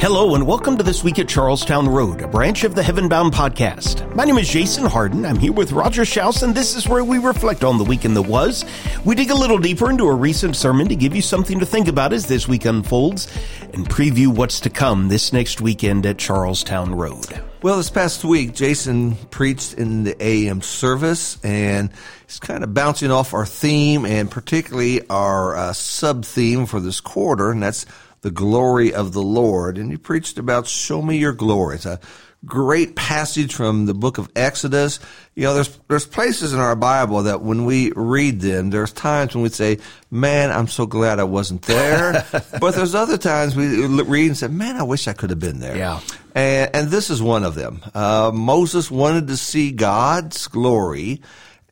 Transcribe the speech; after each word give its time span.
Hello 0.00 0.36
and 0.36 0.46
welcome 0.46 0.76
to 0.76 0.84
This 0.84 1.02
Week 1.02 1.18
at 1.18 1.28
Charlestown 1.28 1.88
Road, 1.88 2.22
a 2.22 2.28
branch 2.28 2.62
of 2.62 2.76
the 2.76 2.82
Heavenbound 2.82 3.32
podcast. 3.32 4.14
My 4.14 4.24
name 4.24 4.38
is 4.38 4.48
Jason 4.48 4.86
Harden. 4.86 5.26
I'm 5.26 5.40
here 5.40 5.52
with 5.52 5.72
Roger 5.72 6.02
Schaus, 6.02 6.44
and 6.44 6.54
this 6.54 6.76
is 6.76 6.86
where 6.86 7.02
we 7.02 7.18
reflect 7.18 7.64
on 7.64 7.78
the 7.78 7.84
weekend 7.84 8.14
that 8.14 8.22
was. 8.22 8.64
We 9.04 9.16
dig 9.16 9.30
a 9.30 9.34
little 9.34 9.58
deeper 9.58 9.90
into 9.90 10.06
a 10.06 10.14
recent 10.14 10.54
sermon 10.54 10.86
to 10.86 10.94
give 10.94 11.16
you 11.16 11.20
something 11.20 11.58
to 11.58 11.66
think 11.66 11.88
about 11.88 12.12
as 12.12 12.26
this 12.26 12.46
week 12.46 12.64
unfolds 12.64 13.26
and 13.74 13.88
preview 13.88 14.28
what's 14.28 14.60
to 14.60 14.70
come 14.70 15.08
this 15.08 15.32
next 15.32 15.60
weekend 15.60 16.06
at 16.06 16.16
Charlestown 16.16 16.94
Road. 16.94 17.42
Well, 17.60 17.76
this 17.76 17.90
past 17.90 18.24
week, 18.24 18.54
Jason 18.54 19.16
preached 19.30 19.74
in 19.74 20.04
the 20.04 20.16
AM 20.22 20.62
service, 20.62 21.38
and 21.42 21.90
he's 22.24 22.38
kind 22.38 22.62
of 22.62 22.72
bouncing 22.72 23.10
off 23.10 23.34
our 23.34 23.44
theme 23.44 24.06
and 24.06 24.30
particularly 24.30 25.00
our 25.10 25.56
uh, 25.56 25.72
sub 25.72 26.24
theme 26.24 26.66
for 26.66 26.78
this 26.78 27.00
quarter, 27.00 27.50
and 27.50 27.60
that's 27.60 27.84
the 28.20 28.30
glory 28.30 28.92
of 28.92 29.12
the 29.12 29.22
Lord. 29.22 29.78
And 29.78 29.90
he 29.90 29.96
preached 29.96 30.38
about 30.38 30.66
show 30.66 31.02
me 31.02 31.18
your 31.18 31.32
glory. 31.32 31.76
It's 31.76 31.86
a 31.86 32.00
great 32.44 32.94
passage 32.94 33.54
from 33.54 33.86
the 33.86 33.94
book 33.94 34.18
of 34.18 34.30
Exodus. 34.36 35.00
You 35.34 35.44
know, 35.44 35.54
there's, 35.54 35.76
there's 35.88 36.06
places 36.06 36.52
in 36.52 36.60
our 36.60 36.76
Bible 36.76 37.24
that 37.24 37.42
when 37.42 37.64
we 37.64 37.92
read 37.94 38.40
them, 38.40 38.70
there's 38.70 38.92
times 38.92 39.34
when 39.34 39.42
we 39.42 39.48
say, 39.48 39.78
man, 40.10 40.50
I'm 40.50 40.68
so 40.68 40.86
glad 40.86 41.18
I 41.18 41.24
wasn't 41.24 41.62
there. 41.62 42.24
but 42.60 42.74
there's 42.74 42.94
other 42.94 43.18
times 43.18 43.56
we 43.56 43.86
read 43.86 44.26
and 44.28 44.36
say, 44.36 44.48
man, 44.48 44.76
I 44.76 44.84
wish 44.84 45.08
I 45.08 45.12
could 45.12 45.30
have 45.30 45.40
been 45.40 45.58
there. 45.60 45.76
Yeah. 45.76 46.00
And, 46.34 46.70
and 46.74 46.88
this 46.88 47.10
is 47.10 47.20
one 47.20 47.44
of 47.44 47.54
them. 47.54 47.82
Uh, 47.94 48.30
Moses 48.32 48.90
wanted 48.90 49.28
to 49.28 49.36
see 49.36 49.72
God's 49.72 50.46
glory. 50.46 51.22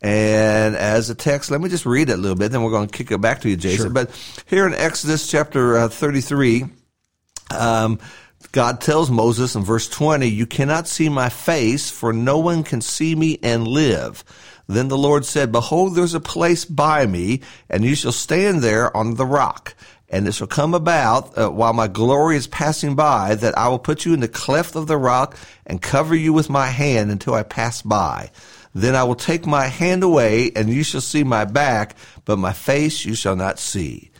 And 0.07 0.77
as 0.77 1.11
a 1.11 1.17
text, 1.17 1.51
let 1.51 1.61
me 1.61 1.69
just 1.69 1.85
read 1.85 2.11
it 2.11 2.13
a 2.13 2.17
little 2.17 2.37
bit, 2.37 2.53
then 2.53 2.63
we're 2.63 2.71
going 2.71 2.87
to 2.87 2.97
kick 2.97 3.11
it 3.11 3.21
back 3.21 3.41
to 3.41 3.49
you, 3.49 3.57
Jason. 3.57 3.87
Sure. 3.87 3.93
But 3.93 4.11
here 4.47 4.65
in 4.65 4.73
Exodus 4.73 5.29
chapter 5.29 5.77
uh, 5.77 5.89
33, 5.89 6.67
um, 7.51 7.99
God 8.53 8.81
tells 8.81 9.11
Moses 9.11 9.57
in 9.57 9.65
verse 9.65 9.89
20, 9.89 10.29
You 10.29 10.47
cannot 10.47 10.87
see 10.87 11.09
my 11.09 11.29
face, 11.29 11.91
for 11.91 12.13
no 12.13 12.39
one 12.39 12.63
can 12.63 12.83
see 12.83 13.17
me 13.17 13.41
and 13.43 13.67
live. 13.67 14.23
Then 14.69 14.87
the 14.87 14.97
Lord 14.97 15.25
said, 15.25 15.51
Behold, 15.51 15.97
there's 15.97 16.15
a 16.15 16.21
place 16.21 16.65
by 16.65 17.05
me, 17.05 17.41
and 17.69 17.85
you 17.85 17.97
shall 17.97 18.13
stand 18.13 18.63
there 18.63 18.97
on 18.97 19.15
the 19.15 19.27
rock. 19.27 19.75
And 20.09 20.29
it 20.29 20.35
shall 20.35 20.47
come 20.47 20.75
about, 20.75 21.37
uh, 21.37 21.51
while 21.51 21.73
my 21.73 21.89
glory 21.89 22.37
is 22.37 22.47
passing 22.47 22.95
by, 22.95 23.35
that 23.35 23.59
I 23.59 23.67
will 23.67 23.81
put 23.81 24.05
you 24.05 24.15
in 24.15 24.21
the 24.21 24.29
cleft 24.29 24.77
of 24.77 24.87
the 24.87 24.97
rock 24.97 25.37
and 25.67 25.83
cover 25.83 26.15
you 26.15 26.33
with 26.33 26.49
my 26.49 26.67
hand 26.67 27.11
until 27.11 27.35
I 27.35 27.43
pass 27.43 27.83
by. 27.83 28.31
Then 28.77 28.95
I 28.95 29.05
will 29.05 29.15
take 29.15 29.47
my 29.47 29.69
hand 29.69 30.03
away, 30.03 30.53
and 30.55 30.69
you 30.69 30.83
shall 30.83 31.01
see 31.01 31.25
my 31.25 31.47
back, 31.47 31.97
but 32.27 32.39
my 32.39 32.53
face 32.53 33.07
you 33.07 33.15
shall 33.15 33.35
not 33.35 33.59
see. 33.59 34.11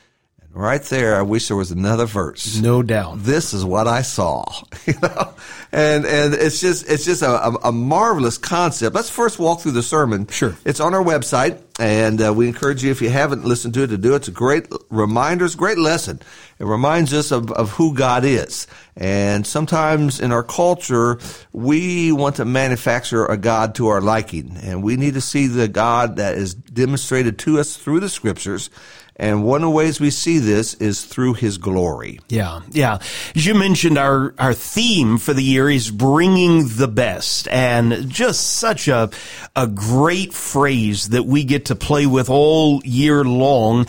Right 0.57 0.83
there, 0.85 1.17
I 1.17 1.21
wish 1.21 1.49
there 1.49 1.57
was 1.57 1.71
another 1.71 2.07
verse 2.07 2.57
No 2.57 2.83
doubt. 2.83 3.17
this 3.19 3.53
is 3.53 3.63
what 3.63 3.87
I 3.87 4.01
saw, 4.01 4.47
you 4.87 4.95
know, 5.03 5.35
and 5.71 6.07
and 6.07 6.33
it's 6.33 6.63
just 6.63 6.89
it's 6.89 7.05
just 7.05 7.21
a, 7.21 7.29
a, 7.29 7.55
a 7.65 7.73
marvelous 7.73 8.39
concept. 8.39 8.95
Let's 8.97 9.11
first 9.11 9.39
walk 9.39 9.61
through 9.61 9.73
the 9.73 9.83
sermon. 9.83 10.27
Sure. 10.29 10.57
it's 10.65 10.81
on 10.81 10.95
our 10.95 11.03
website, 11.05 11.61
and 11.79 12.23
uh, 12.23 12.33
we 12.33 12.49
encourage 12.49 12.83
you 12.83 12.91
if 12.91 13.03
you 13.03 13.11
haven't 13.11 13.45
listened 13.45 13.75
to 13.75 13.83
it 13.83 13.89
to 13.89 13.99
do 13.99 14.15
it. 14.15 14.17
It's 14.17 14.29
a 14.29 14.31
great 14.31 14.67
reminder, 14.89 15.45
it's 15.45 15.53
a 15.53 15.59
great 15.59 15.77
lesson. 15.77 16.23
It 16.59 16.65
reminds 16.65 17.13
us 17.13 17.33
of, 17.33 17.53
of 17.53 17.73
who 17.73 17.93
God 17.93 18.25
is, 18.25 18.67
and 18.97 19.47
sometimes 19.47 20.21
in 20.21 20.33
our 20.33 20.43
culture 20.43 21.19
we 21.53 22.13
want 22.13 22.37
to 22.37 22.47
manufacture 22.47 23.27
a 23.27 23.37
God 23.37 23.75
to 23.75 23.89
our 23.89 24.01
liking, 24.01 24.57
and 24.63 24.83
we 24.83 24.97
need 24.97 25.13
to 25.15 25.21
see 25.21 25.49
the 25.49 25.69
God 25.69 26.17
that 26.17 26.39
is 26.39 26.55
demonstrated 26.55 27.39
to 27.41 27.61
us 27.61 27.77
through 27.77 28.01
the 28.01 28.09
Scriptures. 28.09 28.71
And 29.19 29.45
one 29.45 29.63
of 29.63 29.69
the 29.69 29.71
ways 29.71 29.99
we 29.99 30.11
see 30.11 30.39
this 30.39 30.75
is 30.75 31.05
through 31.05 31.35
His 31.35 31.59
glory. 31.59 32.21
Yeah, 32.29 32.61
yeah. 32.71 32.99
As 33.35 33.47
you 33.47 33.55
mentioned, 33.55 33.97
our, 33.97 34.35
our 34.39 34.53
theme 34.53 35.17
for 35.19 35.33
the 35.33 35.43
year 35.43 35.71
is 35.71 35.91
bringing 35.91 36.69
the 36.69 36.89
best 36.89 37.49
and 37.49 38.11
just 38.11 38.59
such 38.59 38.89
a, 38.89 39.11
a 39.55 39.67
great 39.67 40.35
phrase 40.35 41.09
that 41.09 41.25
we 41.25 41.45
get 41.45 41.67
to 41.67 41.75
play 41.75 42.07
with 42.07 42.29
all 42.29 42.83
year 42.85 43.25
long. 43.25 43.87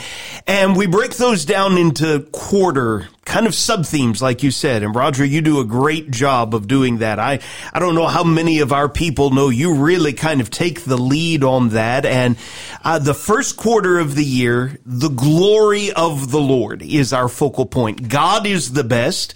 And 0.47 0.77
we 0.77 0.87
break 0.87 1.15
those 1.17 1.43
down 1.43 1.77
into 1.77 2.21
quarter 2.31 3.09
kind 3.27 3.45
of 3.45 3.53
sub 3.53 3.85
themes, 3.85 4.21
like 4.21 4.41
you 4.41 4.49
said. 4.49 4.81
And 4.81 4.95
Roger, 4.95 5.23
you 5.25 5.41
do 5.41 5.59
a 5.59 5.65
great 5.65 6.09
job 6.09 6.55
of 6.55 6.67
doing 6.67 6.99
that. 6.99 7.19
I, 7.19 7.39
I 7.73 7.79
don't 7.79 7.93
know 7.93 8.07
how 8.07 8.23
many 8.23 8.59
of 8.59 8.71
our 8.71 8.89
people 8.89 9.29
know 9.31 9.49
you 9.49 9.75
really 9.75 10.13
kind 10.13 10.41
of 10.41 10.49
take 10.49 10.81
the 10.81 10.97
lead 10.97 11.43
on 11.43 11.69
that. 11.69 12.05
And 12.05 12.37
uh, 12.83 12.99
the 12.99 13.13
first 13.13 13.57
quarter 13.57 13.99
of 13.99 14.15
the 14.15 14.23
year, 14.23 14.79
the 14.85 15.09
glory 15.09 15.91
of 15.91 16.31
the 16.31 16.39
Lord 16.39 16.81
is 16.81 17.11
our 17.11 17.27
focal 17.27 17.65
point. 17.65 18.07
God 18.07 18.47
is 18.47 18.71
the 18.71 18.85
best. 18.85 19.33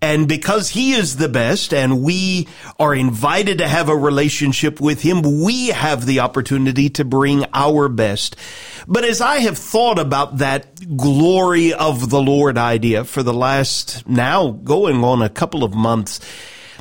And 0.00 0.26
because 0.26 0.70
he 0.70 0.92
is 0.92 1.16
the 1.16 1.28
best 1.28 1.74
and 1.74 2.02
we 2.02 2.48
are 2.78 2.94
invited 2.94 3.58
to 3.58 3.68
have 3.68 3.88
a 3.88 3.96
relationship 3.96 4.80
with 4.80 5.02
him, 5.02 5.22
we 5.42 5.68
have 5.68 6.06
the 6.06 6.20
opportunity 6.20 6.88
to 6.90 7.04
bring 7.04 7.44
our 7.52 7.88
best. 7.88 8.36
But 8.86 9.04
as 9.04 9.20
I 9.20 9.36
have 9.38 9.58
thought 9.58 9.98
about 9.98 10.38
that 10.38 10.96
glory 10.96 11.72
of 11.72 12.10
the 12.10 12.20
Lord 12.20 12.58
idea 12.58 13.04
for 13.04 13.22
the 13.22 13.33
last 13.34 14.08
now 14.08 14.50
going 14.50 15.04
on 15.04 15.22
a 15.22 15.28
couple 15.28 15.64
of 15.64 15.74
months, 15.74 16.20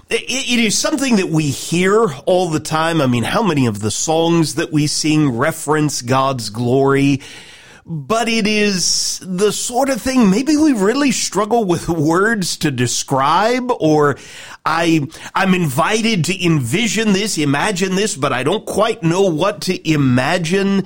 it 0.09 0.59
is 0.59 0.77
something 0.77 1.15
that 1.15 1.29
we 1.29 1.49
hear 1.49 2.05
all 2.25 2.49
the 2.49 2.59
time. 2.59 3.01
I 3.01 3.07
mean, 3.07 3.23
how 3.23 3.41
many 3.41 3.65
of 3.65 3.79
the 3.79 3.91
songs 3.91 4.55
that 4.55 4.71
we 4.71 4.87
sing 4.87 5.37
reference 5.37 6.01
God's 6.01 6.49
glory? 6.49 7.21
But 7.85 8.29
it 8.29 8.47
is 8.47 9.19
the 9.25 9.51
sort 9.51 9.89
of 9.89 10.01
thing 10.01 10.29
maybe 10.29 10.55
we 10.55 10.71
really 10.71 11.11
struggle 11.11 11.65
with 11.65 11.89
words 11.89 12.57
to 12.57 12.71
describe 12.71 13.69
or 13.79 14.17
I, 14.65 15.07
I'm 15.35 15.53
invited 15.53 16.25
to 16.25 16.45
envision 16.45 17.13
this, 17.13 17.37
imagine 17.37 17.95
this, 17.95 18.15
but 18.15 18.31
I 18.31 18.43
don't 18.43 18.65
quite 18.65 19.03
know 19.03 19.23
what 19.23 19.61
to 19.63 19.89
imagine. 19.89 20.85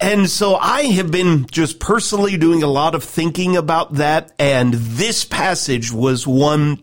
And 0.00 0.28
so 0.28 0.56
I 0.56 0.82
have 0.86 1.12
been 1.12 1.46
just 1.46 1.78
personally 1.78 2.36
doing 2.36 2.64
a 2.64 2.68
lot 2.68 2.96
of 2.96 3.04
thinking 3.04 3.56
about 3.56 3.94
that. 3.94 4.32
And 4.36 4.74
this 4.74 5.24
passage 5.24 5.92
was 5.92 6.26
one 6.26 6.82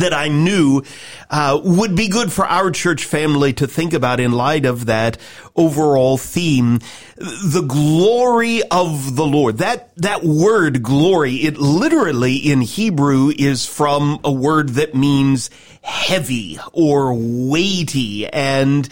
that 0.00 0.12
I 0.12 0.28
knew 0.28 0.82
uh, 1.30 1.60
would 1.62 1.96
be 1.96 2.08
good 2.08 2.32
for 2.32 2.46
our 2.46 2.70
church 2.70 3.04
family 3.04 3.52
to 3.54 3.66
think 3.66 3.92
about 3.92 4.20
in 4.20 4.32
light 4.32 4.66
of 4.66 4.86
that 4.86 5.18
overall 5.56 6.18
theme, 6.18 6.80
the 7.16 7.64
glory 7.66 8.62
of 8.70 9.16
the 9.16 9.26
Lord. 9.26 9.58
That 9.58 9.94
that 9.96 10.24
word 10.24 10.82
glory, 10.82 11.36
it 11.36 11.56
literally 11.56 12.36
in 12.36 12.60
Hebrew 12.60 13.30
is 13.36 13.66
from 13.66 14.20
a 14.24 14.32
word 14.32 14.70
that 14.70 14.94
means 14.94 15.50
heavy 15.82 16.58
or 16.72 17.14
weighty 17.14 18.26
and 18.26 18.88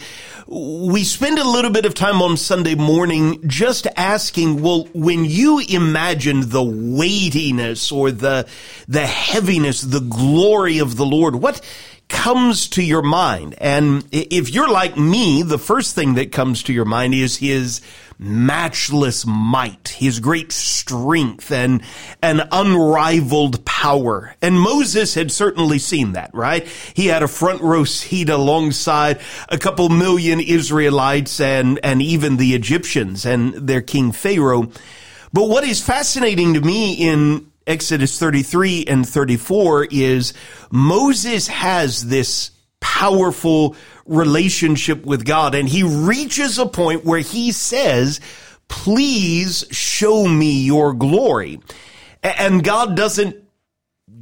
we 0.47 1.03
spend 1.03 1.39
a 1.39 1.47
little 1.47 1.71
bit 1.71 1.85
of 1.85 1.93
time 1.93 2.21
on 2.21 2.35
Sunday 2.37 2.75
morning 2.75 3.47
just 3.47 3.87
asking, 3.95 4.61
well, 4.61 4.87
when 4.93 5.25
you 5.25 5.59
imagine 5.59 6.49
the 6.49 6.63
weightiness 6.63 7.91
or 7.91 8.11
the, 8.11 8.47
the 8.87 9.05
heaviness, 9.07 9.81
the 9.81 10.01
glory 10.01 10.79
of 10.79 10.97
the 10.97 11.05
Lord, 11.05 11.35
what 11.35 11.61
comes 12.13 12.69
to 12.69 12.83
your 12.83 13.01
mind? 13.01 13.55
And 13.57 14.05
if 14.11 14.53
you're 14.53 14.71
like 14.71 14.95
me, 14.95 15.41
the 15.41 15.57
first 15.57 15.95
thing 15.95 16.13
that 16.13 16.31
comes 16.31 16.63
to 16.63 16.73
your 16.73 16.85
mind 16.85 17.13
is 17.13 17.35
his 17.37 17.81
matchless 18.19 19.25
might, 19.25 19.89
his 19.89 20.19
great 20.19 20.51
strength 20.51 21.51
and 21.51 21.81
an 22.21 22.47
unrivaled 22.51 23.65
power. 23.65 24.35
And 24.41 24.59
Moses 24.59 25.15
had 25.15 25.31
certainly 25.31 25.79
seen 25.79 26.13
that, 26.13 26.29
right? 26.33 26.65
He 26.93 27.07
had 27.07 27.23
a 27.23 27.27
front 27.27 27.61
row 27.61 27.83
seat 27.83 28.29
alongside 28.29 29.19
a 29.49 29.57
couple 29.57 29.89
million 29.89 30.39
Israelites 30.39 31.41
and, 31.41 31.79
and 31.83 32.01
even 32.01 32.37
the 32.37 32.53
Egyptians 32.53 33.25
and 33.25 33.53
their 33.55 33.81
king 33.81 34.11
Pharaoh. 34.11 34.71
But 35.33 35.49
what 35.49 35.63
is 35.63 35.81
fascinating 35.81 36.53
to 36.53 36.61
me 36.61 36.93
in 36.93 37.51
Exodus 37.65 38.19
33 38.19 38.85
and 38.85 39.07
34 39.07 39.87
is 39.91 40.33
Moses 40.71 41.47
has 41.47 42.07
this 42.07 42.51
powerful 42.79 43.75
relationship 44.05 45.05
with 45.05 45.25
God 45.25 45.55
and 45.55 45.69
he 45.69 45.83
reaches 45.83 46.59
a 46.59 46.65
point 46.65 47.05
where 47.05 47.19
he 47.19 47.51
says, 47.51 48.19
please 48.67 49.65
show 49.71 50.27
me 50.27 50.63
your 50.63 50.93
glory. 50.93 51.59
And 52.21 52.63
God 52.63 52.95
doesn't 52.95 53.37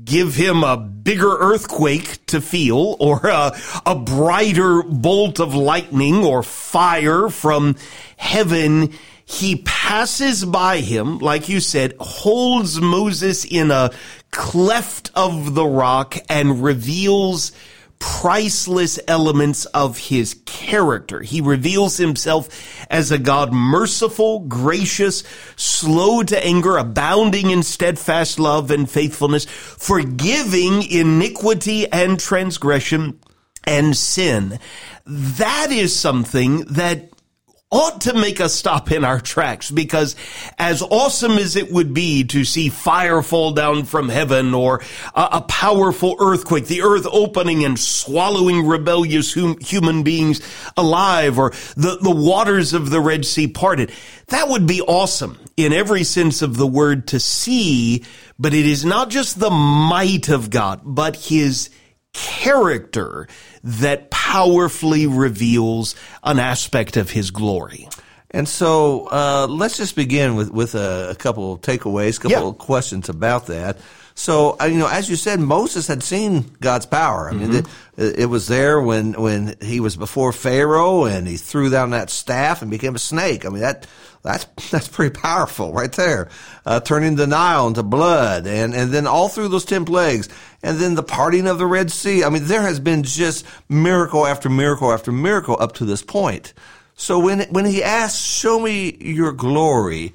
give 0.04 0.36
him 0.36 0.64
a 0.64 0.78
bigger 0.78 1.38
earthquake 1.38 2.26
to 2.28 2.42
feel 2.42 2.96
or 3.00 3.28
a, 3.28 3.58
a 3.86 3.96
brighter 3.96 4.84
bolt 4.84 5.40
of 5.40 5.56
lightning 5.56 6.24
or 6.24 6.44
fire 6.44 7.30
from 7.30 7.76
heaven 8.18 8.94
he 9.32 9.56
passes 9.56 10.44
by 10.44 10.82
him, 10.82 11.20
like 11.20 11.48
you 11.48 11.62
said, 11.62 11.94
holds 12.02 12.82
Moses 12.82 13.46
in 13.46 13.72
a 13.72 13.92
cleft 14.30 15.10
of 15.16 15.56
the 15.56 15.66
rock 15.66 16.18
and 16.28 16.62
reveals 16.62 17.54
priceless 17.98 19.00
elements 19.08 19.64
of 19.68 19.98
his 19.98 20.42
character. 20.46 21.22
He 21.22 21.40
reveals 21.40 21.96
himself 21.96 22.50
as 22.90 23.10
a 23.10 23.18
God 23.18 23.54
merciful, 23.54 24.42
gracious, 24.42 25.24
slow 25.56 26.24
to 26.24 26.46
anger, 26.46 26.76
abounding 26.76 27.52
in 27.52 27.64
steadfast 27.64 28.38
love 28.38 28.70
and 28.70 28.90
faithfulness, 28.90 29.46
forgiving 29.46 30.84
iniquity 30.84 31.90
and 31.90 32.20
transgression 32.20 33.18
and 33.64 33.96
sin. 33.96 34.60
That 35.06 35.72
is 35.72 35.96
something 35.96 36.66
that 36.66 37.11
ought 37.72 38.02
to 38.02 38.14
make 38.14 38.42
us 38.42 38.54
stop 38.54 38.92
in 38.92 39.06
our 39.06 39.20
tracks 39.20 39.72
because 39.72 40.16
as 40.60 40.82
awesome 40.82 41.38
as 41.38 41.56
it 41.56 41.72
would 41.72 41.94
be 41.94 42.26
to 42.26 42.44
see 42.44 42.68
fire 42.68 43.22
fall 43.22 43.54
down 43.54 43.86
from 43.86 44.10
heaven 44.10 44.54
or 44.54 44.82
a, 45.16 45.30
a 45.34 45.42
powerful 45.42 46.18
earthquake, 46.20 46.68
the 46.68 46.82
earth 46.82 47.08
opening 47.10 47.64
and 47.64 47.80
swallowing 47.80 48.68
rebellious 48.68 49.34
hum, 49.34 49.58
human 49.62 50.04
beings 50.04 50.42
alive 50.76 51.40
or 51.40 51.52
the, 51.78 51.98
the 52.02 52.14
waters 52.14 52.74
of 52.74 52.90
the 52.90 53.00
Red 53.00 53.26
Sea 53.26 53.48
parted, 53.48 53.92
that 54.28 54.50
would 54.50 54.68
be 54.68 54.82
awesome 54.82 55.40
in 55.56 55.72
every 55.72 56.04
sense 56.04 56.42
of 56.42 56.58
the 56.58 56.68
word 56.68 57.08
to 57.08 57.20
see, 57.20 58.04
but 58.38 58.54
it 58.54 58.66
is 58.66 58.84
not 58.84 59.10
just 59.10 59.40
the 59.40 59.50
might 59.50 60.28
of 60.28 60.50
God, 60.50 60.82
but 60.84 61.16
his 61.16 61.70
character 62.14 63.28
that 63.64 64.10
powerfully 64.10 65.08
reveals 65.08 65.96
an 66.24 66.40
aspect 66.40 66.98
of 66.98 67.12
his 67.12 67.32
glory. 67.32 67.88
And 68.32 68.48
so 68.48 69.08
uh, 69.12 69.48
let's 69.50 69.78
just 69.78 69.96
begin 69.96 70.36
with, 70.36 70.52
with 70.52 70.74
a, 70.74 71.10
a 71.12 71.16
couple 71.16 71.54
of 71.54 71.62
takeaways, 71.62 72.18
a 72.18 72.22
couple 72.22 72.44
yeah. 72.44 72.48
of 72.48 72.58
questions 72.58 73.10
about 73.10 73.48
that. 73.48 73.78
So, 74.14 74.58
uh, 74.62 74.66
you 74.66 74.78
know, 74.78 74.88
as 74.88 75.10
you 75.10 75.16
said, 75.16 75.40
Moses 75.40 75.88
had 75.88 76.04
seen 76.04 76.46
God's 76.60 76.86
power. 76.86 77.30
I 77.30 77.34
mean, 77.34 77.52
mm-hmm. 77.52 78.02
it, 78.02 78.20
it, 78.20 78.26
was 78.26 78.48
there 78.48 78.82
when, 78.82 79.14
when 79.14 79.56
he 79.62 79.80
was 79.80 79.96
before 79.96 80.34
Pharaoh 80.34 81.06
and 81.06 81.28
he 81.28 81.38
threw 81.38 81.70
down 81.70 81.92
that 81.92 82.10
staff 82.10 82.62
and 82.62 82.70
became 82.70 82.96
a 82.96 83.00
snake. 83.00 83.46
I 83.46 83.50
mean, 83.50 83.62
that, 83.62 83.88
that's, 84.22 84.46
that's 84.72 84.88
pretty 84.88 85.18
powerful 85.20 85.74
right 85.74 85.92
there. 85.92 86.30
Uh, 86.66 86.80
turning 86.80 87.16
the 87.16 87.28
Nile 87.28 87.68
into 87.68 87.84
blood 87.84 88.48
and, 88.48 88.74
and 88.74 88.92
then 88.92 89.08
all 89.08 89.30
through 89.30 89.48
those 89.48 89.66
10 89.66 89.86
plagues 89.86 90.30
and 90.62 90.78
then 90.78 90.96
the 90.96 91.04
parting 91.04 91.48
of 91.48 91.58
the 91.58 91.66
Red 91.66 91.92
Sea. 91.92 92.24
I 92.24 92.30
mean, 92.30 92.46
there 92.46 92.62
has 92.62 92.80
been 92.80 93.04
just 93.04 93.46
miracle 93.70 94.28
after 94.28 94.50
miracle 94.50 94.92
after 94.92 95.12
miracle 95.12 95.58
up 95.60 95.74
to 95.76 95.86
this 95.86 96.04
point. 96.04 96.54
So 96.96 97.18
when, 97.18 97.42
when 97.50 97.66
he 97.66 97.84
asked, 97.84 98.22
show 98.22 98.60
me 98.60 98.96
your 99.00 99.32
glory, 99.32 100.14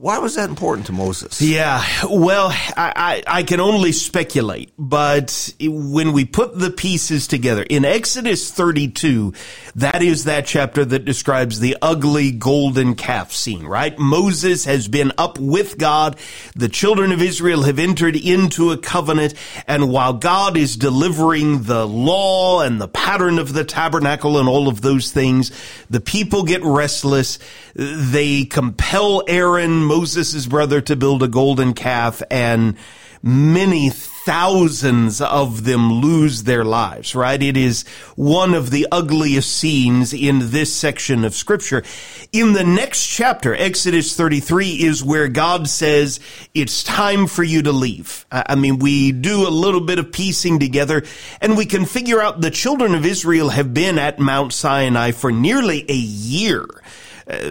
why 0.00 0.18
was 0.18 0.36
that 0.36 0.48
important 0.48 0.86
to 0.86 0.92
Moses? 0.92 1.42
Yeah, 1.42 1.84
well, 2.08 2.50
I, 2.50 3.22
I, 3.26 3.38
I, 3.38 3.42
can 3.42 3.58
only 3.58 3.90
speculate, 3.90 4.70
but 4.78 5.52
when 5.60 6.12
we 6.12 6.24
put 6.24 6.56
the 6.56 6.70
pieces 6.70 7.26
together, 7.26 7.64
in 7.68 7.84
Exodus 7.84 8.48
32, 8.52 9.32
that 9.74 10.00
is 10.00 10.24
that 10.24 10.46
chapter 10.46 10.84
that 10.84 11.04
describes 11.04 11.58
the 11.58 11.76
ugly 11.82 12.30
golden 12.30 12.94
calf 12.94 13.32
scene, 13.32 13.66
right? 13.66 13.98
Moses 13.98 14.66
has 14.66 14.86
been 14.86 15.12
up 15.18 15.38
with 15.38 15.78
God. 15.78 16.16
The 16.54 16.68
children 16.68 17.10
of 17.10 17.20
Israel 17.20 17.62
have 17.62 17.80
entered 17.80 18.14
into 18.14 18.70
a 18.70 18.78
covenant. 18.78 19.34
And 19.66 19.90
while 19.90 20.12
God 20.12 20.56
is 20.56 20.76
delivering 20.76 21.64
the 21.64 21.86
law 21.86 22.60
and 22.60 22.80
the 22.80 22.88
pattern 22.88 23.38
of 23.40 23.52
the 23.52 23.64
tabernacle 23.64 24.38
and 24.38 24.48
all 24.48 24.68
of 24.68 24.80
those 24.80 25.10
things, 25.10 25.50
the 25.90 26.00
people 26.00 26.44
get 26.44 26.62
restless. 26.62 27.38
They 27.74 28.44
compel 28.44 29.22
Aaron, 29.26 29.87
Moses' 29.88 30.46
brother 30.46 30.80
to 30.82 30.94
build 30.94 31.22
a 31.22 31.28
golden 31.28 31.74
calf 31.74 32.22
and 32.30 32.76
many 33.22 33.90
thousands 33.90 35.20
of 35.22 35.64
them 35.64 35.90
lose 35.90 36.42
their 36.42 36.64
lives, 36.64 37.14
right? 37.14 37.42
It 37.42 37.56
is 37.56 37.88
one 38.14 38.52
of 38.52 38.70
the 38.70 38.86
ugliest 38.92 39.56
scenes 39.56 40.12
in 40.12 40.50
this 40.50 40.74
section 40.74 41.24
of 41.24 41.34
scripture. 41.34 41.82
In 42.30 42.52
the 42.52 42.62
next 42.62 43.06
chapter, 43.06 43.54
Exodus 43.54 44.14
33 44.14 44.84
is 44.84 45.02
where 45.02 45.28
God 45.28 45.66
says, 45.66 46.20
it's 46.52 46.84
time 46.84 47.26
for 47.26 47.42
you 47.42 47.62
to 47.62 47.72
leave. 47.72 48.26
I 48.30 48.54
mean, 48.54 48.78
we 48.78 49.12
do 49.12 49.48
a 49.48 49.50
little 49.50 49.80
bit 49.80 49.98
of 49.98 50.12
piecing 50.12 50.58
together 50.58 51.04
and 51.40 51.56
we 51.56 51.64
can 51.64 51.86
figure 51.86 52.20
out 52.20 52.42
the 52.42 52.50
children 52.50 52.94
of 52.94 53.06
Israel 53.06 53.48
have 53.48 53.72
been 53.72 53.98
at 53.98 54.18
Mount 54.18 54.52
Sinai 54.52 55.12
for 55.12 55.32
nearly 55.32 55.86
a 55.88 55.96
year 55.96 56.66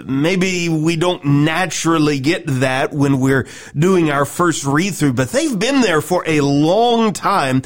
maybe 0.06 0.70
we 0.70 0.96
don't 0.96 1.24
naturally 1.24 2.20
get 2.20 2.44
that 2.48 2.94
when 2.94 3.20
we're 3.20 3.48
doing 3.76 4.10
our 4.10 4.26
first 4.26 4.66
read 4.66 4.96
through, 4.96 5.14
but 5.14 5.30
they've 5.30 5.58
been 5.58 5.82
there 5.82 6.02
for 6.02 6.24
a 6.26 6.42
long 6.42 7.14
time. 7.14 7.62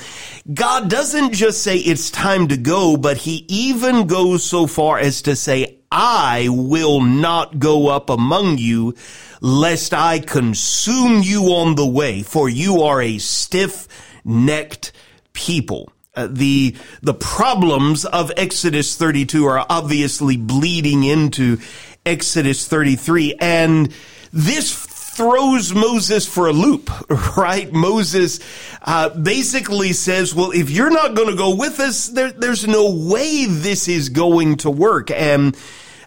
God 0.51 0.89
doesn't 0.89 1.33
just 1.33 1.63
say 1.63 1.77
it's 1.77 2.09
time 2.09 2.49
to 2.49 2.57
go, 2.57 2.97
but 2.97 3.17
he 3.17 3.45
even 3.47 4.07
goes 4.07 4.43
so 4.43 4.67
far 4.67 4.99
as 4.99 5.21
to 5.23 5.35
say, 5.35 5.77
I 5.91 6.47
will 6.49 7.01
not 7.01 7.59
go 7.59 7.87
up 7.87 8.09
among 8.09 8.57
you 8.57 8.95
lest 9.41 9.93
I 9.93 10.19
consume 10.19 11.21
you 11.21 11.43
on 11.47 11.75
the 11.75 11.85
way, 11.85 12.23
for 12.23 12.47
you 12.47 12.83
are 12.83 13.01
a 13.01 13.17
stiff 13.17 13.87
necked 14.23 14.93
people. 15.33 15.91
Uh, 16.13 16.27
the 16.29 16.75
the 17.01 17.13
problems 17.13 18.03
of 18.03 18.33
Exodus 18.35 18.97
32 18.97 19.45
are 19.45 19.65
obviously 19.69 20.35
bleeding 20.35 21.05
into 21.05 21.57
Exodus 22.05 22.67
33. 22.67 23.35
And 23.39 23.93
this 24.31 24.73
throws 24.73 25.73
Moses 25.73 26.25
for 26.27 26.47
a 26.47 26.53
loop, 26.53 26.89
right? 27.37 27.71
Moses 27.71 28.39
uh, 28.81 29.09
basically 29.09 29.93
says, 29.93 30.33
well, 30.33 30.51
if 30.51 30.69
you're 30.69 30.89
not 30.89 31.15
going 31.15 31.29
to 31.29 31.35
go 31.35 31.55
with 31.55 31.79
us, 31.79 32.07
there, 32.07 32.31
there's 32.31 32.67
no 32.67 32.91
way 32.91 33.45
this 33.45 33.87
is 33.87 34.09
going 34.09 34.57
to 34.57 34.71
work. 34.71 35.11
And 35.11 35.57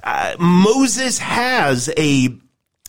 uh, 0.02 0.36
Moses 0.38 1.18
has 1.18 1.90
a 1.96 2.28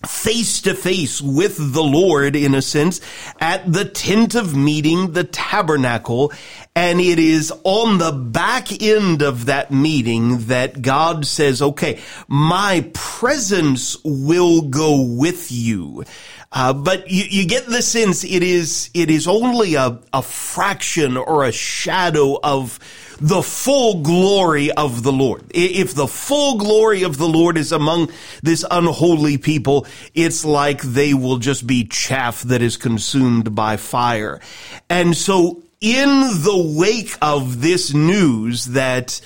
face 0.07 0.61
to 0.61 0.73
face 0.73 1.21
with 1.21 1.73
the 1.73 1.83
Lord 1.83 2.35
in 2.35 2.55
a 2.55 2.61
sense 2.61 3.01
at 3.39 3.71
the 3.71 3.85
tent 3.85 4.35
of 4.35 4.55
meeting, 4.55 5.13
the 5.13 5.23
tabernacle. 5.23 6.31
And 6.75 6.99
it 6.99 7.19
is 7.19 7.53
on 7.63 7.97
the 7.97 8.11
back 8.11 8.81
end 8.81 9.21
of 9.21 9.45
that 9.45 9.71
meeting 9.71 10.45
that 10.47 10.81
God 10.81 11.25
says, 11.25 11.61
okay, 11.61 12.01
my 12.27 12.89
presence 12.93 13.97
will 14.03 14.63
go 14.63 15.01
with 15.01 15.51
you. 15.51 16.03
Uh, 16.51 16.73
but 16.73 17.09
you, 17.09 17.25
you, 17.29 17.45
get 17.45 17.65
the 17.65 17.81
sense 17.81 18.23
it 18.23 18.41
is 18.41 18.89
it 18.93 19.09
is 19.09 19.27
only 19.27 19.75
a, 19.75 19.99
a 20.13 20.21
fraction 20.21 21.17
or 21.17 21.43
a 21.43 21.51
shadow 21.51 22.39
of 22.41 22.79
the 23.19 23.41
full 23.41 24.01
glory 24.01 24.71
of 24.71 25.03
the 25.03 25.11
Lord. 25.11 25.43
If 25.53 25.93
the 25.93 26.07
full 26.07 26.57
glory 26.57 27.03
of 27.03 27.17
the 27.17 27.27
Lord 27.27 27.57
is 27.57 27.71
among 27.71 28.11
this 28.43 28.65
unholy 28.69 29.37
people, 29.37 29.85
it's 30.13 30.43
like 30.43 30.81
they 30.81 31.13
will 31.13 31.37
just 31.37 31.65
be 31.65 31.85
chaff 31.85 32.41
that 32.43 32.61
is 32.61 32.77
consumed 32.77 33.55
by 33.55 33.77
fire. 33.77 34.41
And 34.89 35.15
so 35.15 35.63
in 35.81 36.07
the 36.43 36.75
wake 36.77 37.17
of 37.21 37.61
this 37.61 37.93
news 37.93 38.65
that 38.65 39.21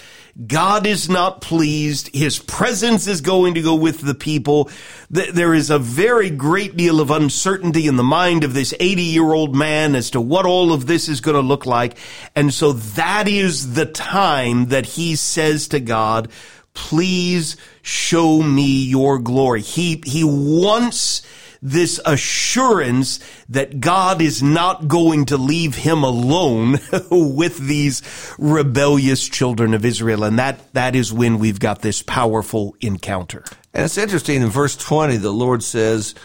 God 0.47 0.85
is 0.85 1.09
not 1.09 1.41
pleased. 1.41 2.09
His 2.13 2.39
presence 2.39 3.07
is 3.07 3.21
going 3.21 3.55
to 3.55 3.61
go 3.61 3.75
with 3.75 4.01
the 4.01 4.13
people. 4.13 4.69
There 5.09 5.53
is 5.53 5.69
a 5.69 5.79
very 5.79 6.29
great 6.29 6.77
deal 6.77 7.01
of 7.01 7.11
uncertainty 7.11 7.87
in 7.87 7.95
the 7.95 8.03
mind 8.03 8.43
of 8.43 8.53
this 8.53 8.73
80 8.79 9.01
year 9.01 9.33
old 9.33 9.55
man 9.55 9.95
as 9.95 10.11
to 10.11 10.21
what 10.21 10.45
all 10.45 10.71
of 10.71 10.87
this 10.87 11.09
is 11.09 11.21
going 11.21 11.35
to 11.35 11.41
look 11.41 11.65
like. 11.65 11.97
And 12.35 12.53
so 12.53 12.73
that 12.73 13.27
is 13.27 13.73
the 13.73 13.85
time 13.85 14.67
that 14.67 14.85
he 14.85 15.15
says 15.15 15.67
to 15.69 15.79
God, 15.79 16.29
please 16.73 17.57
show 17.81 18.41
me 18.41 18.85
your 18.85 19.19
glory. 19.19 19.61
He, 19.61 20.01
he 20.05 20.23
wants 20.23 21.23
this 21.61 21.99
assurance 22.05 23.19
that 23.49 23.79
God 23.79 24.21
is 24.21 24.41
not 24.41 24.87
going 24.87 25.25
to 25.25 25.37
leave 25.37 25.75
him 25.75 26.03
alone 26.03 26.79
with 27.11 27.57
these 27.57 28.01
rebellious 28.37 29.27
children 29.27 29.73
of 29.73 29.85
Israel. 29.85 30.23
And 30.23 30.39
that, 30.39 30.73
that 30.73 30.95
is 30.95 31.11
when 31.11 31.39
we've 31.39 31.59
got 31.59 31.81
this 31.81 32.01
powerful 32.01 32.75
encounter. 32.81 33.43
And 33.73 33.85
it's 33.85 33.97
interesting 33.97 34.41
in 34.41 34.49
verse 34.49 34.75
20, 34.75 35.17
the 35.17 35.31
Lord 35.31 35.63
says, 35.63 36.15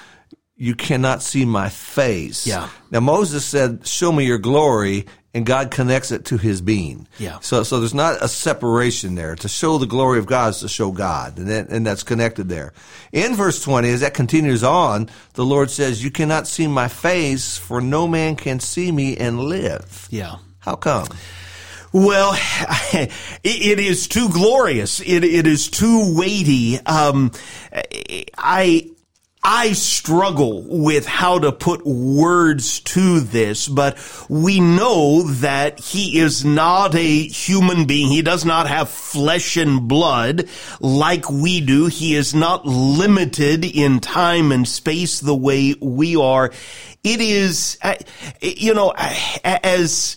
you 0.56 0.74
cannot 0.74 1.22
see 1.22 1.44
my 1.44 1.68
face. 1.68 2.46
Yeah. 2.46 2.68
Now 2.90 3.00
Moses 3.00 3.44
said, 3.44 3.86
show 3.86 4.12
me 4.12 4.24
your 4.24 4.38
glory 4.38 5.06
and 5.34 5.44
God 5.44 5.72
connects 5.72 6.12
it 6.12 6.26
to 6.26 6.38
his 6.38 6.60
being. 6.60 7.08
Yeah. 7.18 7.40
So, 7.40 7.64
so 7.64 7.80
there's 7.80 7.92
not 7.92 8.22
a 8.22 8.28
separation 8.28 9.16
there. 9.16 9.34
To 9.36 9.48
show 9.48 9.78
the 9.78 9.86
glory 9.86 10.20
of 10.20 10.26
God 10.26 10.50
is 10.50 10.60
to 10.60 10.68
show 10.68 10.92
God, 10.92 11.38
and, 11.38 11.48
that, 11.48 11.68
and 11.68 11.84
that's 11.84 12.04
connected 12.04 12.48
there. 12.48 12.72
In 13.12 13.34
verse 13.34 13.60
20, 13.62 13.90
as 13.90 14.00
that 14.00 14.14
continues 14.14 14.62
on, 14.62 15.10
the 15.34 15.44
Lord 15.44 15.70
says, 15.70 16.04
You 16.04 16.12
cannot 16.12 16.46
see 16.46 16.68
my 16.68 16.86
face, 16.86 17.58
for 17.58 17.80
no 17.80 18.06
man 18.06 18.36
can 18.36 18.60
see 18.60 18.92
me 18.92 19.16
and 19.16 19.40
live. 19.40 20.06
Yeah. 20.10 20.36
How 20.60 20.76
come? 20.76 21.08
Well, 21.92 22.32
it 22.92 23.78
is 23.78 24.08
too 24.08 24.28
glorious. 24.28 25.00
It, 25.00 25.24
it 25.24 25.46
is 25.46 25.68
too 25.68 26.16
weighty. 26.16 26.78
Um, 26.80 27.32
I, 28.36 28.90
I 29.46 29.72
struggle 29.72 30.62
with 30.62 31.04
how 31.04 31.38
to 31.38 31.52
put 31.52 31.84
words 31.84 32.80
to 32.80 33.20
this, 33.20 33.68
but 33.68 33.98
we 34.30 34.58
know 34.58 35.22
that 35.24 35.78
he 35.78 36.18
is 36.18 36.46
not 36.46 36.94
a 36.94 37.26
human 37.26 37.84
being. 37.84 38.08
He 38.08 38.22
does 38.22 38.46
not 38.46 38.68
have 38.68 38.88
flesh 38.88 39.58
and 39.58 39.86
blood 39.86 40.48
like 40.80 41.30
we 41.30 41.60
do. 41.60 41.88
He 41.88 42.14
is 42.14 42.34
not 42.34 42.64
limited 42.64 43.66
in 43.66 44.00
time 44.00 44.50
and 44.50 44.66
space 44.66 45.20
the 45.20 45.34
way 45.36 45.74
we 45.78 46.16
are. 46.16 46.50
It 47.02 47.20
is, 47.20 47.76
uh, 47.82 47.96
you 48.40 48.72
know, 48.72 48.94
as, 48.96 50.16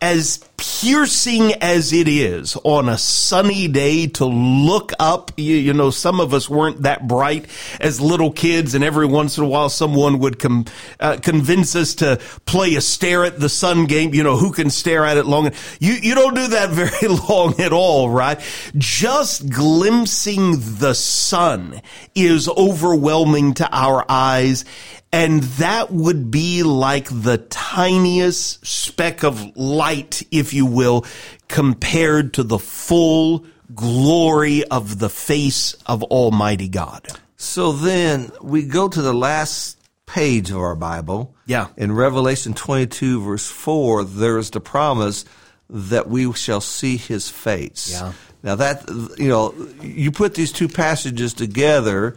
as 0.00 0.44
piercing 0.56 1.52
as 1.54 1.92
it 1.92 2.08
is 2.08 2.56
on 2.64 2.88
a 2.88 2.98
sunny 2.98 3.68
day 3.68 4.06
to 4.06 4.24
look 4.24 4.92
up, 4.98 5.30
you, 5.36 5.56
you, 5.56 5.72
know, 5.72 5.90
some 5.90 6.20
of 6.20 6.32
us 6.32 6.48
weren't 6.48 6.82
that 6.82 7.06
bright 7.06 7.46
as 7.80 8.00
little 8.00 8.32
kids, 8.32 8.74
and 8.74 8.82
every 8.82 9.06
once 9.06 9.38
in 9.38 9.44
a 9.44 9.46
while 9.46 9.68
someone 9.68 10.18
would 10.18 10.38
com- 10.38 10.64
uh, 11.00 11.18
convince 11.22 11.76
us 11.76 11.94
to 11.96 12.20
play 12.46 12.74
a 12.74 12.80
stare 12.80 13.24
at 13.24 13.38
the 13.38 13.48
sun 13.48 13.86
game. 13.86 14.14
You 14.14 14.22
know, 14.22 14.36
who 14.36 14.52
can 14.52 14.70
stare 14.70 15.04
at 15.04 15.16
it 15.16 15.26
long? 15.26 15.52
You 15.80 15.94
you 15.94 16.14
don't 16.14 16.34
do 16.34 16.48
that 16.48 16.70
very 16.70 17.08
long 17.08 17.60
at 17.60 17.72
all, 17.72 18.08
right? 18.08 18.40
Just 18.76 19.48
glimpsing 19.50 20.56
the 20.78 20.94
sun 20.94 21.80
is 22.14 22.48
overwhelming 22.48 23.54
to 23.54 23.68
our 23.70 24.04
eyes. 24.08 24.64
And 25.12 25.42
that 25.42 25.90
would 25.92 26.30
be 26.30 26.62
like 26.62 27.08
the 27.08 27.38
tiniest 27.38 28.66
speck 28.66 29.22
of 29.22 29.56
light, 29.56 30.22
if 30.30 30.45
you 30.52 30.66
will, 30.66 31.04
compared 31.48 32.34
to 32.34 32.42
the 32.42 32.58
full 32.58 33.44
glory 33.74 34.64
of 34.64 34.98
the 34.98 35.08
face 35.08 35.74
of 35.86 36.02
Almighty 36.04 36.68
God. 36.68 37.06
So 37.36 37.72
then 37.72 38.30
we 38.40 38.64
go 38.64 38.88
to 38.88 39.02
the 39.02 39.12
last 39.14 39.78
page 40.06 40.50
of 40.50 40.58
our 40.58 40.76
Bible. 40.76 41.34
Yeah. 41.46 41.68
In 41.76 41.92
Revelation 41.92 42.54
22 42.54 43.20
verse 43.22 43.46
4, 43.46 44.04
there 44.04 44.38
is 44.38 44.50
the 44.50 44.60
promise 44.60 45.24
that 45.68 46.08
we 46.08 46.32
shall 46.32 46.60
see 46.60 46.96
his 46.96 47.28
face. 47.28 47.90
Yeah. 47.92 48.12
Now 48.42 48.54
that, 48.54 48.88
you 49.18 49.28
know, 49.28 49.54
you 49.82 50.12
put 50.12 50.34
these 50.34 50.52
two 50.52 50.68
passages 50.68 51.34
together, 51.34 52.14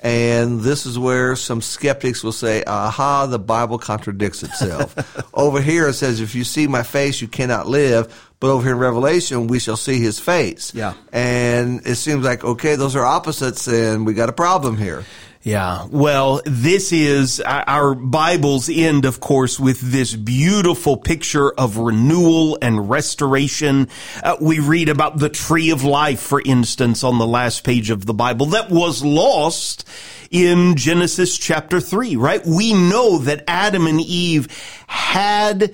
and 0.00 0.60
this 0.60 0.84
is 0.84 0.98
where 0.98 1.36
some 1.36 1.60
skeptics 1.60 2.22
will 2.22 2.32
say, 2.32 2.62
aha, 2.64 3.26
the 3.26 3.38
Bible 3.38 3.78
contradicts 3.78 4.42
itself. 4.42 4.94
over 5.34 5.60
here 5.60 5.88
it 5.88 5.94
says, 5.94 6.20
if 6.20 6.34
you 6.34 6.44
see 6.44 6.66
my 6.66 6.82
face, 6.82 7.20
you 7.20 7.28
cannot 7.28 7.66
live. 7.66 8.30
But 8.38 8.50
over 8.50 8.62
here 8.62 8.72
in 8.72 8.78
Revelation, 8.78 9.46
we 9.46 9.58
shall 9.58 9.78
see 9.78 9.98
his 9.98 10.20
face. 10.20 10.74
Yeah. 10.74 10.92
And 11.12 11.86
it 11.86 11.94
seems 11.94 12.24
like, 12.24 12.44
okay, 12.44 12.76
those 12.76 12.94
are 12.94 13.04
opposites 13.04 13.66
and 13.66 14.04
we 14.04 14.12
got 14.12 14.28
a 14.28 14.34
problem 14.34 14.76
here. 14.76 15.04
Yeah. 15.46 15.86
Well, 15.92 16.42
this 16.44 16.92
is 16.92 17.40
our 17.40 17.94
Bibles 17.94 18.68
end, 18.68 19.04
of 19.04 19.20
course, 19.20 19.60
with 19.60 19.80
this 19.80 20.12
beautiful 20.12 20.96
picture 20.96 21.52
of 21.52 21.76
renewal 21.76 22.58
and 22.60 22.90
restoration. 22.90 23.86
Uh, 24.24 24.38
we 24.40 24.58
read 24.58 24.88
about 24.88 25.20
the 25.20 25.28
tree 25.28 25.70
of 25.70 25.84
life, 25.84 26.18
for 26.18 26.42
instance, 26.44 27.04
on 27.04 27.18
the 27.18 27.28
last 27.28 27.62
page 27.62 27.90
of 27.90 28.06
the 28.06 28.12
Bible 28.12 28.46
that 28.46 28.70
was 28.70 29.04
lost 29.04 29.88
in 30.32 30.74
Genesis 30.74 31.38
chapter 31.38 31.78
three, 31.78 32.16
right? 32.16 32.44
We 32.44 32.72
know 32.72 33.18
that 33.18 33.44
Adam 33.46 33.86
and 33.86 34.00
Eve 34.00 34.48
had 34.88 35.72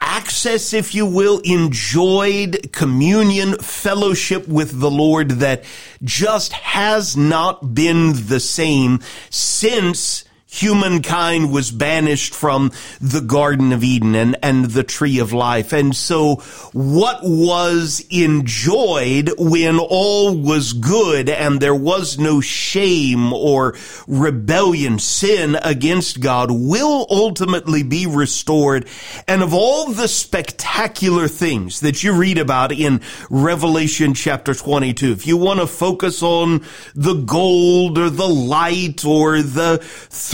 access, 0.00 0.72
if 0.72 0.94
you 0.94 1.06
will, 1.06 1.40
enjoyed 1.40 2.72
communion, 2.72 3.54
fellowship 3.58 4.48
with 4.48 4.80
the 4.80 4.90
Lord 4.90 5.30
that 5.32 5.64
just 6.02 6.52
has 6.52 7.16
not 7.16 7.74
been 7.74 8.12
the 8.14 8.40
same 8.40 9.00
since 9.30 10.24
humankind 10.50 11.52
was 11.52 11.70
banished 11.70 12.34
from 12.34 12.72
the 13.00 13.20
Garden 13.20 13.72
of 13.72 13.84
Eden 13.84 14.16
and, 14.16 14.36
and 14.42 14.64
the 14.66 14.82
tree 14.82 15.20
of 15.20 15.32
life. 15.32 15.72
And 15.72 15.94
so 15.94 16.36
what 16.72 17.20
was 17.22 18.04
enjoyed 18.10 19.30
when 19.38 19.78
all 19.78 20.36
was 20.36 20.72
good 20.72 21.28
and 21.28 21.60
there 21.60 21.74
was 21.74 22.18
no 22.18 22.40
shame 22.40 23.32
or 23.32 23.76
rebellion, 24.08 24.98
sin 24.98 25.56
against 25.62 26.20
God 26.20 26.50
will 26.50 27.06
ultimately 27.08 27.84
be 27.84 28.06
restored. 28.06 28.88
And 29.28 29.42
of 29.42 29.54
all 29.54 29.92
the 29.92 30.08
spectacular 30.08 31.28
things 31.28 31.80
that 31.80 32.02
you 32.02 32.12
read 32.12 32.38
about 32.38 32.72
in 32.72 33.00
Revelation 33.30 34.14
chapter 34.14 34.52
22, 34.52 35.12
if 35.12 35.26
you 35.26 35.36
want 35.36 35.60
to 35.60 35.66
focus 35.68 36.22
on 36.22 36.64
the 36.94 37.14
gold 37.14 37.98
or 37.98 38.10
the 38.10 38.28
light 38.28 39.04
or 39.04 39.42
the 39.42 39.78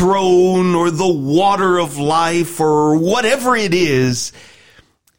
throne 0.06 0.76
or 0.76 0.88
the 0.88 1.12
water 1.12 1.78
of 1.78 1.98
life 1.98 2.60
or 2.60 2.96
whatever 2.96 3.56
it 3.56 3.74
is, 3.74 4.30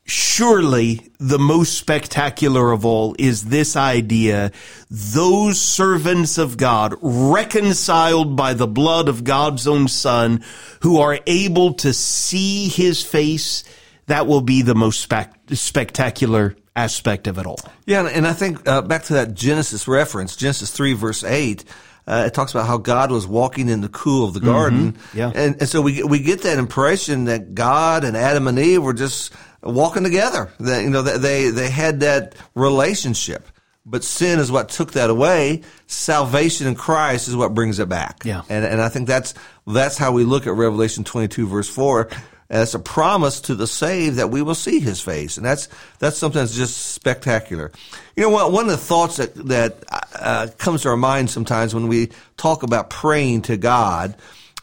surely 0.06 1.12
the 1.20 1.38
most 1.38 1.77
spectacular 1.77 2.72
of 2.72 2.86
all 2.86 3.13
is 3.20 3.44
this 3.44 3.75
idea 3.75 4.50
those 4.89 5.60
servants 5.60 6.38
of 6.38 6.56
God 6.56 6.96
reconciled 7.01 8.38
by 8.38 8.53
the 8.53 8.65
blood 8.65 9.10
of 9.10 9.25
God's 9.25 9.67
own 9.67 9.89
son 9.89 10.41
who 10.84 11.01
are 11.01 11.20
able 11.27 11.74
to 11.74 11.91
see 11.91 12.70
his 12.70 13.03
face 13.03 13.65
that 14.06 14.25
will 14.25 14.39
be 14.39 14.62
the 14.62 14.75
most 14.75 15.01
spe- 15.01 15.36
spectacular 15.51 16.56
aspect 16.77 17.27
of 17.27 17.38
it 17.38 17.46
all. 17.46 17.60
Yeah, 17.86 18.08
and 18.08 18.25
I 18.25 18.32
think 18.32 18.65
uh, 18.65 18.84
back 18.84 19.03
to 19.06 19.13
that 19.15 19.34
Genesis 19.34 19.86
reference, 19.86 20.38
Genesis 20.38 20.72
3 20.72 20.94
verse 20.94 21.25
8, 21.25 21.65
uh, 22.08 22.24
it 22.26 22.34
talks 22.34 22.52
about 22.52 22.68
how 22.68 22.78
God 22.78 23.12
was 23.12 23.28
walking 23.28 23.68
in 23.68 23.82
the 23.82 23.90
cool 23.90 24.26
of 24.26 24.34
the 24.34 24.40
garden. 24.40 24.94
Mm-hmm. 24.94 25.18
Yeah. 25.18 25.32
And, 25.36 25.56
and 25.60 25.68
so 25.68 25.82
we, 25.82 26.02
we 26.04 26.20
get 26.20 26.44
that 26.44 26.58
impression 26.58 27.26
that 27.26 27.54
God 27.54 28.06
and 28.06 28.16
Adam 28.16 28.48
and 28.48 28.58
Eve 28.58 28.82
were 28.82 28.94
just 28.94 29.34
walking 29.62 30.04
together. 30.04 30.50
That, 30.60 30.84
you 30.84 30.90
know, 30.90 31.02
they, 31.02 31.50
they 31.50 31.70
had 31.70 32.00
that 32.00 32.36
relationship. 32.56 33.48
But 33.86 34.04
sin 34.04 34.40
is 34.40 34.52
what 34.52 34.70
took 34.70 34.94
that 34.94 35.10
away. 35.10 35.64
Salvation 35.88 36.68
in 36.68 36.76
Christ 36.76 37.28
is 37.28 37.36
what 37.36 37.54
brings 37.54 37.80
it 37.80 37.88
back. 37.88 38.24
Yeah. 38.26 38.42
And, 38.50 38.66
and 38.66 38.82
I 38.82 38.90
think 38.90 39.08
that's, 39.08 39.34
that's 39.66 39.98
how 39.98 40.12
we 40.12 40.24
look 40.24 40.46
at 40.46 40.54
Revelation 40.54 41.04
22 41.04 41.48
verse 41.48 41.70
4 41.70 42.10
as 42.50 42.74
a 42.74 42.80
promise 42.80 43.42
to 43.42 43.56
the 43.56 43.68
saved 43.68 44.18
that 44.18 44.30
we 44.30 44.42
will 44.42 44.56
see 44.56 44.80
his 44.80 45.01
face. 45.01 45.38
And 45.38 45.46
that's, 45.46 45.68
that's 46.00 46.18
something 46.18 46.39
that's 46.39 46.56
just 46.56 46.77
spectacular. 46.94 47.72
You 48.16 48.24
know 48.24 48.30
what? 48.30 48.51
One 48.51 48.66
of 48.66 48.72
the 48.72 48.77
thoughts 48.77 49.18
that, 49.18 49.36
that 49.48 49.84
uh, 50.16 50.48
comes 50.58 50.84
to 50.84 50.89
our 50.89 50.98
mind 50.98 51.30
sometimes 51.30 51.75
when 51.75 51.88
we 51.88 52.10
talk 52.38 52.63
about 52.63 52.89
praying 52.89 53.44
to 53.44 53.58
God 53.58 54.16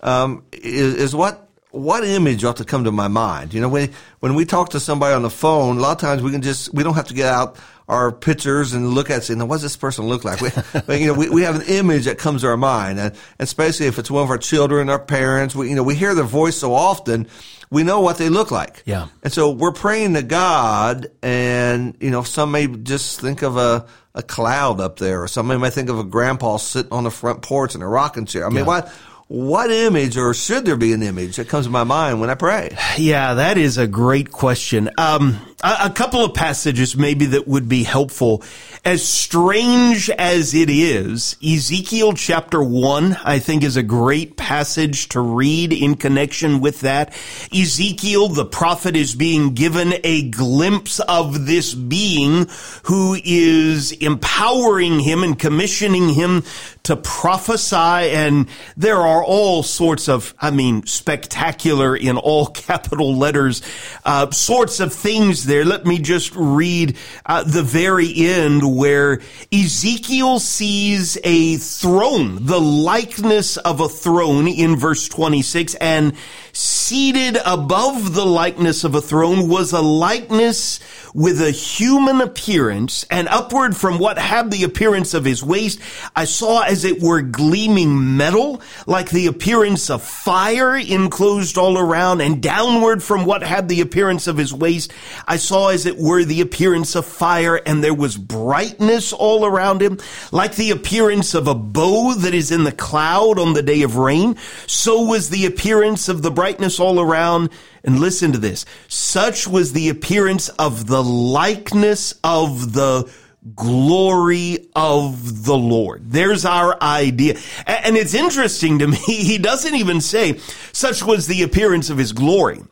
um, 0.02 0.44
is, 0.52 0.94
is 0.94 1.14
what 1.14 1.43
what 1.74 2.04
image 2.04 2.44
ought 2.44 2.56
to 2.58 2.64
come 2.64 2.84
to 2.84 2.92
my 2.92 3.08
mind? 3.08 3.52
You 3.54 3.60
know, 3.60 3.68
when 3.68 3.90
when 4.20 4.34
we 4.34 4.44
talk 4.44 4.70
to 4.70 4.80
somebody 4.80 5.14
on 5.14 5.22
the 5.22 5.30
phone, 5.30 5.78
a 5.78 5.80
lot 5.80 5.92
of 5.92 5.98
times 5.98 6.22
we 6.22 6.30
can 6.30 6.42
just 6.42 6.72
we 6.72 6.82
don't 6.82 6.94
have 6.94 7.08
to 7.08 7.14
get 7.14 7.26
out 7.28 7.56
our 7.88 8.10
pictures 8.10 8.72
and 8.72 8.90
look 8.90 9.10
at 9.10 9.12
it 9.12 9.16
and 9.16 9.24
say, 9.24 9.34
now, 9.34 9.44
what 9.44 9.56
does 9.56 9.62
this 9.62 9.76
person 9.76 10.06
look 10.06 10.24
like? 10.24 10.40
We, 10.40 10.48
but, 10.86 10.98
you 11.00 11.06
know, 11.06 11.12
we, 11.12 11.28
we 11.28 11.42
have 11.42 11.56
an 11.56 11.66
image 11.68 12.06
that 12.06 12.16
comes 12.16 12.40
to 12.40 12.48
our 12.48 12.56
mind, 12.56 12.98
and, 12.98 13.14
especially 13.38 13.84
if 13.86 13.98
it's 13.98 14.10
one 14.10 14.22
of 14.22 14.30
our 14.30 14.38
children, 14.38 14.88
our 14.88 14.98
parents. 14.98 15.54
We, 15.54 15.68
you 15.68 15.74
know, 15.74 15.82
we 15.82 15.94
hear 15.94 16.14
their 16.14 16.24
voice 16.24 16.56
so 16.56 16.72
often, 16.72 17.28
we 17.70 17.82
know 17.82 18.00
what 18.00 18.16
they 18.16 18.30
look 18.30 18.50
like. 18.50 18.82
Yeah. 18.86 19.08
And 19.22 19.30
so 19.30 19.50
we're 19.50 19.72
praying 19.72 20.14
to 20.14 20.22
God, 20.22 21.08
and 21.22 21.94
you 22.00 22.10
know, 22.10 22.22
some 22.22 22.52
may 22.52 22.68
just 22.68 23.20
think 23.20 23.42
of 23.42 23.56
a 23.58 23.84
a 24.16 24.22
cloud 24.22 24.80
up 24.80 24.98
there, 24.98 25.22
or 25.22 25.28
somebody 25.28 25.58
might 25.60 25.72
think 25.72 25.88
of 25.90 25.98
a 25.98 26.04
grandpa 26.04 26.56
sitting 26.56 26.92
on 26.92 27.02
the 27.04 27.10
front 27.10 27.42
porch 27.42 27.74
in 27.74 27.82
a 27.82 27.88
rocking 27.88 28.24
chair. 28.26 28.46
I 28.46 28.48
mean, 28.48 28.58
Yeah. 28.58 28.62
what? 28.66 28.92
What 29.34 29.72
image, 29.72 30.16
or 30.16 30.32
should 30.32 30.64
there 30.64 30.76
be 30.76 30.92
an 30.92 31.02
image 31.02 31.38
that 31.38 31.48
comes 31.48 31.66
to 31.66 31.72
my 31.72 31.82
mind 31.82 32.20
when 32.20 32.30
I 32.30 32.36
pray? 32.36 32.70
Yeah, 32.96 33.34
that 33.34 33.58
is 33.58 33.78
a 33.78 33.88
great 33.88 34.30
question. 34.30 34.88
Um, 34.96 35.40
a, 35.64 35.90
couple 35.90 36.23
of 36.23 36.35
passages 36.35 36.94
maybe 36.94 37.25
that 37.26 37.49
would 37.49 37.68
be 37.68 37.85
helpful. 37.85 38.42
As 38.85 39.06
strange 39.06 40.11
as 40.11 40.52
it 40.52 40.68
is, 40.68 41.37
Ezekiel 41.42 42.12
chapter 42.12 42.62
one, 42.62 43.16
I 43.25 43.38
think 43.38 43.64
is 43.64 43.78
a 43.78 43.83
great 43.83 44.37
passage 44.37 45.09
to 45.11 45.21
read 45.21 45.73
in 45.73 45.94
connection 45.94 46.61
with 46.61 46.80
that. 46.80 47.14
Ezekiel, 47.50 48.28
the 48.28 48.44
prophet, 48.44 48.94
is 48.94 49.14
being 49.14 49.54
given 49.54 49.94
a 50.04 50.28
glimpse 50.28 51.00
of 51.00 51.47
this 51.47 51.73
being 51.73 52.47
who 52.85 53.16
is 53.25 53.92
empowering 53.92 55.00
him 55.00 55.23
and 55.23 55.38
commissioning 55.38 56.11
him 56.11 56.42
to 56.83 56.94
prophesy. 56.97 57.76
And 57.76 58.49
there 58.76 58.99
are 58.99 59.25
all 59.25 59.62
sorts 59.62 60.11
of, 60.11 60.35
I 60.38 60.50
mean, 60.50 60.85
spectacular 60.85 61.97
in 61.97 62.18
all 62.18 62.47
capital 62.49 63.16
letters, 63.16 63.62
uh, 64.04 64.30
sorts 64.30 64.80
of 64.80 64.92
things 64.92 65.44
that 65.44 65.53
there, 65.54 65.64
let 65.64 65.87
me 65.87 66.00
just 66.00 66.34
read 66.34 66.96
uh, 67.25 67.44
the 67.44 67.62
very 67.62 68.12
end 68.16 68.76
where 68.76 69.20
Ezekiel 69.52 70.40
sees 70.40 71.16
a 71.23 71.58
throne, 71.58 72.44
the 72.44 72.61
likeness 72.61 73.56
of 73.58 73.78
a 73.78 73.88
throne 73.88 74.49
in 74.49 74.75
verse 74.75 75.08
26, 75.08 75.76
and 75.76 76.14
seated 76.52 77.38
above 77.46 78.14
the 78.14 78.26
likeness 78.26 78.82
of 78.82 78.96
a 78.96 79.00
throne 79.00 79.49
was 79.49 79.73
a 79.73 79.80
likeness 79.80 80.80
with 81.14 81.40
a 81.40 81.52
human 81.52 82.21
appearance 82.21 83.04
and 83.09 83.28
upward 83.28 83.76
from 83.76 84.00
what 84.00 84.18
had 84.18 84.50
the 84.50 84.64
appearance 84.64 85.14
of 85.14 85.25
his 85.25 85.44
waist, 85.44 85.78
I 86.16 86.25
saw 86.25 86.62
as 86.62 86.85
it 86.85 87.00
were 87.00 87.23
gleaming 87.23 88.16
metal, 88.16 88.61
like 88.88 89.11
the 89.11 89.28
appearance 89.28 89.90
of 89.90 90.02
fire 90.02 90.76
enclosed 90.76 91.56
all 91.56 91.78
around 91.78 92.21
and 92.21 92.42
downward 92.42 93.00
from 93.00 93.25
what 93.25 93.44
had 93.44 93.68
the 93.68 93.80
appearance 93.80 94.26
of 94.26 94.37
his 94.37 94.52
waist, 94.52 94.92
I 95.26 95.37
saw 95.37 95.68
as 95.68 95.87
it 95.87 95.99
were 95.99 96.25
the 96.25 96.40
appearance 96.40 96.97
of 96.97 97.06
fire 97.06 97.61
and 97.64 97.83
there 97.83 97.94
was 97.94 98.16
brightness 98.16 99.12
all 99.12 99.47
around 99.47 99.83
him, 99.83 99.99
like 100.33 100.56
the 100.56 100.73
appearance 100.73 101.35
of 101.35 101.47
a 101.47 101.54
bow 101.54 102.14
that 102.14 102.35
is 102.35 102.50
in 102.50 102.64
the 102.64 102.73
cloud 102.73 103.38
on 103.38 103.52
the 103.52 103.62
day 103.62 103.83
of 103.83 103.97
rain. 103.97 104.37
So 104.66 105.02
was 105.02 105.30
the 105.30 105.47
appearance 105.47 106.09
of 106.09 106.23
the 106.23 106.33
brightness 106.33 106.80
all 106.80 107.00
around. 107.00 107.50
And 107.84 108.00
listen 108.00 108.32
to 108.32 108.38
this. 108.38 108.64
Such 108.88 109.46
was 109.46 109.72
the 109.72 109.90
appearance 109.90 110.48
of 110.48 110.86
the 110.86 111.02
likeness 111.02 112.14
of 112.24 112.72
the 112.72 113.10
glory 113.54 114.70
of 114.74 115.44
the 115.44 115.56
Lord. 115.56 116.10
There's 116.10 116.46
our 116.46 116.82
idea. 116.82 117.36
And 117.66 117.96
it's 117.96 118.14
interesting 118.14 118.78
to 118.78 118.86
me, 118.86 118.96
he 119.06 119.38
doesn't 119.38 119.74
even 119.74 120.00
say, 120.00 120.38
such 120.72 121.04
was 121.04 121.26
the 121.26 121.42
appearance 121.42 121.90
of 121.90 121.98
his 121.98 122.12
glory. 122.12 122.62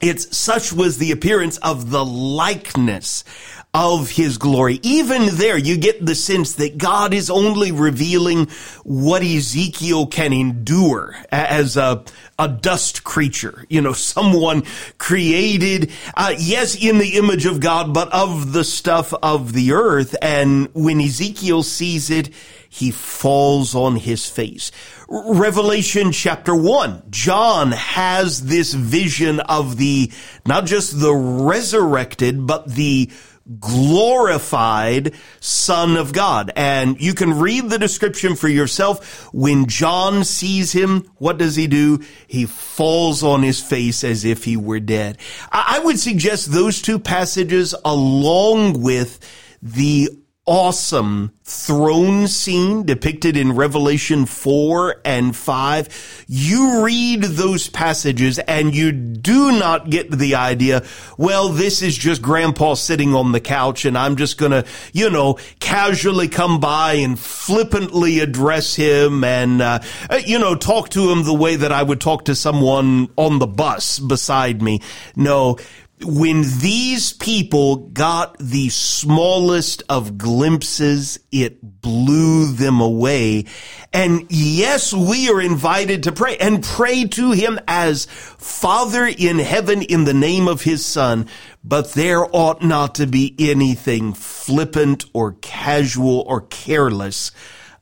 It's 0.00 0.36
such 0.36 0.72
was 0.72 0.98
the 0.98 1.12
appearance 1.12 1.58
of 1.58 1.90
the 1.90 2.04
likeness 2.04 3.24
of 3.72 4.10
his 4.10 4.38
glory. 4.38 4.80
Even 4.82 5.36
there, 5.36 5.56
you 5.56 5.76
get 5.76 6.04
the 6.04 6.14
sense 6.14 6.54
that 6.54 6.76
God 6.76 7.14
is 7.14 7.30
only 7.30 7.70
revealing 7.70 8.48
what 8.82 9.22
Ezekiel 9.22 10.06
can 10.06 10.32
endure 10.32 11.14
as 11.30 11.76
a, 11.76 12.02
a 12.38 12.48
dust 12.48 13.04
creature, 13.04 13.64
you 13.68 13.80
know, 13.80 13.92
someone 14.10 14.64
created, 14.98 15.92
uh, 16.16 16.34
yes, 16.36 16.74
in 16.74 16.98
the 16.98 17.16
image 17.16 17.46
of 17.46 17.60
God, 17.60 17.94
but 17.94 18.12
of 18.12 18.52
the 18.52 18.64
stuff 18.64 19.14
of 19.22 19.52
the 19.52 19.72
earth. 19.72 20.16
And 20.20 20.68
when 20.74 21.00
Ezekiel 21.00 21.62
sees 21.62 22.10
it, 22.10 22.30
he 22.72 22.92
falls 22.92 23.74
on 23.74 23.96
his 23.96 24.26
face. 24.30 24.70
Revelation 25.08 26.12
chapter 26.12 26.54
one, 26.54 27.02
John 27.10 27.72
has 27.72 28.46
this 28.46 28.72
vision 28.72 29.40
of 29.40 29.76
the, 29.76 30.12
not 30.46 30.66
just 30.66 31.00
the 31.00 31.12
resurrected, 31.12 32.46
but 32.46 32.68
the 32.68 33.10
glorified 33.58 35.12
Son 35.40 35.96
of 35.96 36.12
God. 36.12 36.52
And 36.54 37.00
you 37.00 37.12
can 37.12 37.40
read 37.40 37.68
the 37.68 37.78
description 37.78 38.36
for 38.36 38.46
yourself. 38.46 39.28
When 39.34 39.66
John 39.66 40.22
sees 40.22 40.70
him, 40.70 41.10
what 41.16 41.38
does 41.38 41.56
he 41.56 41.66
do? 41.66 41.98
He 42.28 42.46
falls 42.46 43.24
on 43.24 43.42
his 43.42 43.60
face 43.60 44.04
as 44.04 44.24
if 44.24 44.44
he 44.44 44.56
were 44.56 44.78
dead. 44.78 45.18
I 45.50 45.80
would 45.82 45.98
suggest 45.98 46.52
those 46.52 46.80
two 46.80 47.00
passages 47.00 47.74
along 47.84 48.80
with 48.80 49.18
the 49.60 50.10
awesome 50.50 51.30
throne 51.44 52.26
scene 52.26 52.82
depicted 52.84 53.36
in 53.36 53.52
Revelation 53.52 54.26
4 54.26 54.96
and 55.04 55.34
5. 55.34 56.24
You 56.26 56.84
read 56.84 57.22
those 57.22 57.68
passages 57.68 58.40
and 58.40 58.74
you 58.74 58.90
do 58.90 59.52
not 59.52 59.90
get 59.90 60.10
the 60.10 60.34
idea, 60.34 60.82
well, 61.16 61.50
this 61.50 61.82
is 61.82 61.96
just 61.96 62.20
grandpa 62.20 62.74
sitting 62.74 63.14
on 63.14 63.30
the 63.30 63.38
couch 63.38 63.84
and 63.84 63.96
I'm 63.96 64.16
just 64.16 64.38
gonna, 64.38 64.64
you 64.92 65.08
know, 65.08 65.38
casually 65.60 66.26
come 66.26 66.58
by 66.58 66.94
and 66.94 67.16
flippantly 67.16 68.18
address 68.18 68.74
him 68.74 69.22
and, 69.22 69.62
uh, 69.62 69.78
you 70.26 70.40
know, 70.40 70.56
talk 70.56 70.88
to 70.90 71.12
him 71.12 71.22
the 71.22 71.32
way 71.32 71.54
that 71.54 71.70
I 71.70 71.84
would 71.84 72.00
talk 72.00 72.24
to 72.24 72.34
someone 72.34 73.08
on 73.14 73.38
the 73.38 73.46
bus 73.46 74.00
beside 74.00 74.62
me. 74.62 74.80
No, 75.14 75.58
when 76.02 76.42
these 76.60 77.12
people 77.12 77.76
got 77.76 78.38
the 78.38 78.68
smallest 78.70 79.82
of 79.88 80.16
glimpses, 80.16 81.18
it 81.30 81.80
blew 81.82 82.52
them 82.52 82.80
away. 82.80 83.46
And 83.92 84.26
yes, 84.30 84.92
we 84.92 85.30
are 85.30 85.40
invited 85.40 86.04
to 86.04 86.12
pray 86.12 86.36
and 86.38 86.62
pray 86.62 87.04
to 87.04 87.32
him 87.32 87.58
as 87.68 88.06
Father 88.06 89.06
in 89.06 89.38
heaven 89.38 89.82
in 89.82 90.04
the 90.04 90.14
name 90.14 90.48
of 90.48 90.62
his 90.62 90.84
son. 90.84 91.26
But 91.62 91.92
there 91.92 92.24
ought 92.34 92.62
not 92.62 92.94
to 92.96 93.06
be 93.06 93.34
anything 93.38 94.14
flippant 94.14 95.04
or 95.12 95.32
casual 95.40 96.20
or 96.26 96.42
careless 96.42 97.32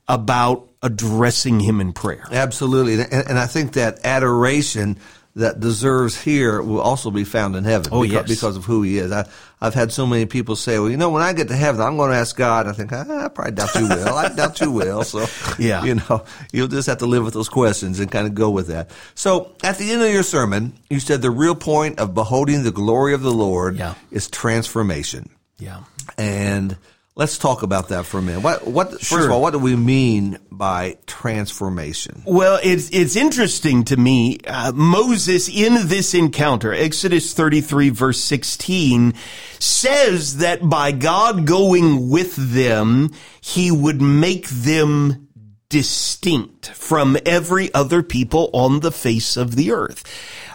about 0.07 0.69
addressing 0.81 1.59
him 1.59 1.79
in 1.79 1.93
prayer. 1.93 2.25
Absolutely. 2.31 3.01
And, 3.01 3.37
I 3.37 3.45
think 3.45 3.73
that 3.73 4.05
adoration 4.05 4.97
that 5.35 5.59
deserves 5.59 6.19
here 6.19 6.61
will 6.61 6.81
also 6.81 7.11
be 7.11 7.23
found 7.23 7.55
in 7.55 7.63
heaven 7.63 7.91
oh, 7.93 8.01
because, 8.01 8.29
yes. 8.29 8.39
because 8.39 8.57
of 8.57 8.65
who 8.65 8.81
he 8.81 8.97
is. 8.97 9.11
I, 9.11 9.27
I've 9.61 9.73
had 9.73 9.91
so 9.91 10.05
many 10.05 10.25
people 10.25 10.55
say, 10.55 10.79
well, 10.79 10.89
you 10.89 10.97
know, 10.97 11.09
when 11.09 11.21
I 11.21 11.33
get 11.33 11.49
to 11.49 11.55
heaven, 11.55 11.81
I'm 11.81 11.97
going 11.97 12.11
to 12.11 12.17
ask 12.17 12.35
God. 12.35 12.67
I 12.67 12.71
think, 12.71 12.91
ah, 12.91 13.25
I 13.25 13.27
probably 13.27 13.53
doubt 13.53 13.75
you 13.75 13.87
will. 13.87 14.15
I 14.15 14.29
doubt 14.29 14.59
you 14.61 14.71
will. 14.71 15.03
So, 15.03 15.27
yeah. 15.59 15.83
you 15.83 15.95
know, 15.95 16.23
you'll 16.51 16.67
just 16.67 16.87
have 16.87 16.99
to 16.99 17.05
live 17.05 17.23
with 17.23 17.33
those 17.33 17.49
questions 17.49 17.99
and 17.99 18.11
kind 18.11 18.25
of 18.25 18.33
go 18.33 18.49
with 18.49 18.67
that. 18.67 18.89
So 19.15 19.51
at 19.63 19.77
the 19.77 19.91
end 19.91 20.01
of 20.01 20.11
your 20.11 20.23
sermon, 20.23 20.73
you 20.89 20.99
said 20.99 21.21
the 21.21 21.31
real 21.31 21.55
point 21.55 21.99
of 21.99 22.13
beholding 22.13 22.63
the 22.63 22.71
glory 22.71 23.13
of 23.13 23.21
the 23.21 23.31
Lord 23.31 23.77
yeah. 23.77 23.95
is 24.11 24.29
transformation. 24.29 25.29
Yeah. 25.57 25.83
And 26.17 26.77
Let's 27.19 27.37
talk 27.37 27.63
about 27.63 27.89
that 27.89 28.05
for 28.05 28.19
a 28.19 28.21
minute. 28.21 28.43
What, 28.43 28.65
what, 28.65 28.91
sure. 28.91 29.17
first 29.17 29.25
of 29.25 29.31
all, 29.31 29.41
what 29.41 29.51
do 29.51 29.59
we 29.59 29.75
mean 29.75 30.39
by 30.49 30.99
transformation? 31.05 32.23
Well, 32.25 32.61
it's, 32.63 32.89
it's 32.91 33.17
interesting 33.17 33.83
to 33.83 33.97
me. 33.97 34.37
Uh, 34.47 34.71
Moses 34.71 35.49
in 35.49 35.89
this 35.89 36.13
encounter, 36.13 36.73
Exodus 36.73 37.33
33 37.33 37.89
verse 37.89 38.21
16, 38.23 39.15
says 39.59 40.37
that 40.37 40.69
by 40.69 40.93
God 40.93 41.45
going 41.45 42.09
with 42.09 42.37
them, 42.37 43.11
he 43.41 43.69
would 43.69 44.01
make 44.01 44.47
them 44.47 45.27
distinct 45.67 46.69
from 46.69 47.17
every 47.25 47.73
other 47.73 48.01
people 48.01 48.49
on 48.53 48.79
the 48.79 48.93
face 48.93 49.35
of 49.35 49.57
the 49.57 49.73
earth. 49.73 50.05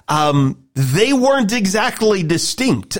Um, 0.08 0.63
they 0.74 1.12
weren't 1.12 1.52
exactly 1.52 2.24
distinct 2.24 2.98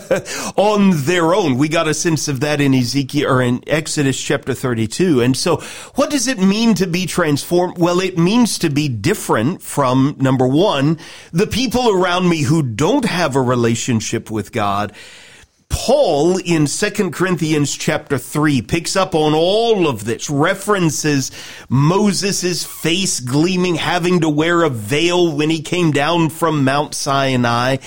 on 0.56 0.90
their 1.04 1.34
own. 1.34 1.56
We 1.56 1.68
got 1.68 1.86
a 1.86 1.94
sense 1.94 2.26
of 2.26 2.40
that 2.40 2.60
in 2.60 2.74
Ezekiel 2.74 3.30
or 3.30 3.40
in 3.40 3.62
Exodus 3.68 4.20
chapter 4.20 4.54
32. 4.54 5.20
And 5.20 5.36
so 5.36 5.58
what 5.94 6.10
does 6.10 6.26
it 6.26 6.38
mean 6.38 6.74
to 6.74 6.86
be 6.88 7.06
transformed? 7.06 7.78
Well, 7.78 8.00
it 8.00 8.18
means 8.18 8.58
to 8.58 8.70
be 8.70 8.88
different 8.88 9.62
from 9.62 10.16
number 10.18 10.48
one, 10.48 10.98
the 11.32 11.46
people 11.46 11.90
around 11.90 12.28
me 12.28 12.42
who 12.42 12.60
don't 12.60 13.04
have 13.04 13.36
a 13.36 13.42
relationship 13.42 14.28
with 14.28 14.50
God 14.50 14.92
Paul 15.72 16.36
in 16.36 16.66
2 16.66 17.10
Corinthians 17.10 17.74
chapter 17.74 18.18
3 18.18 18.62
picks 18.62 18.94
up 18.94 19.14
on 19.14 19.32
all 19.34 19.88
of 19.88 20.04
this, 20.04 20.30
references 20.30 21.32
Moses' 21.68 22.62
face 22.62 23.18
gleaming, 23.18 23.76
having 23.76 24.20
to 24.20 24.28
wear 24.28 24.62
a 24.62 24.68
veil 24.68 25.34
when 25.34 25.50
he 25.50 25.62
came 25.62 25.90
down 25.90 26.28
from 26.28 26.62
Mount 26.62 26.94
Sinai. 26.94 27.78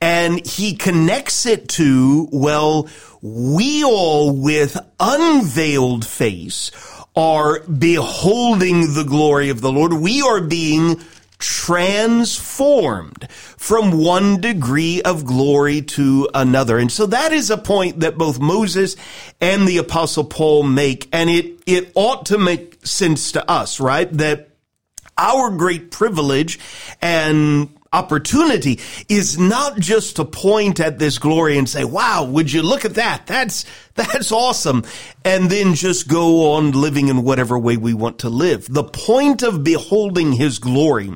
And 0.00 0.46
he 0.46 0.76
connects 0.76 1.46
it 1.46 1.68
to, 1.70 2.28
well, 2.30 2.88
we 3.22 3.82
all 3.82 4.36
with 4.36 4.78
unveiled 5.00 6.06
face 6.06 6.70
are 7.16 7.60
beholding 7.60 8.94
the 8.94 9.04
glory 9.04 9.48
of 9.48 9.60
the 9.60 9.72
Lord. 9.72 9.94
We 9.94 10.22
are 10.22 10.40
being 10.40 11.00
transformed 11.40 13.26
from 13.30 13.98
one 13.98 14.40
degree 14.40 15.02
of 15.02 15.24
glory 15.24 15.82
to 15.82 16.28
another. 16.34 16.78
And 16.78 16.92
so 16.92 17.06
that 17.06 17.32
is 17.32 17.50
a 17.50 17.58
point 17.58 18.00
that 18.00 18.16
both 18.16 18.38
Moses 18.38 18.94
and 19.40 19.66
the 19.66 19.78
apostle 19.78 20.24
Paul 20.24 20.62
make. 20.62 21.08
And 21.12 21.28
it, 21.28 21.60
it 21.66 21.90
ought 21.94 22.26
to 22.26 22.38
make 22.38 22.86
sense 22.86 23.32
to 23.32 23.50
us, 23.50 23.80
right? 23.80 24.12
That 24.12 24.50
our 25.16 25.50
great 25.50 25.90
privilege 25.90 26.58
and 27.02 27.70
opportunity 27.92 28.78
is 29.08 29.38
not 29.38 29.78
just 29.78 30.16
to 30.16 30.24
point 30.24 30.78
at 30.78 30.98
this 30.98 31.18
glory 31.18 31.58
and 31.58 31.68
say, 31.68 31.84
wow, 31.84 32.24
would 32.24 32.52
you 32.52 32.62
look 32.62 32.84
at 32.84 32.94
that? 32.94 33.26
That's, 33.26 33.64
that's 33.94 34.30
awesome. 34.30 34.84
And 35.24 35.50
then 35.50 35.74
just 35.74 36.06
go 36.06 36.52
on 36.52 36.72
living 36.72 37.08
in 37.08 37.24
whatever 37.24 37.58
way 37.58 37.76
we 37.76 37.94
want 37.94 38.20
to 38.20 38.28
live. 38.28 38.72
The 38.72 38.84
point 38.84 39.42
of 39.42 39.64
beholding 39.64 40.32
his 40.32 40.58
glory 40.58 41.10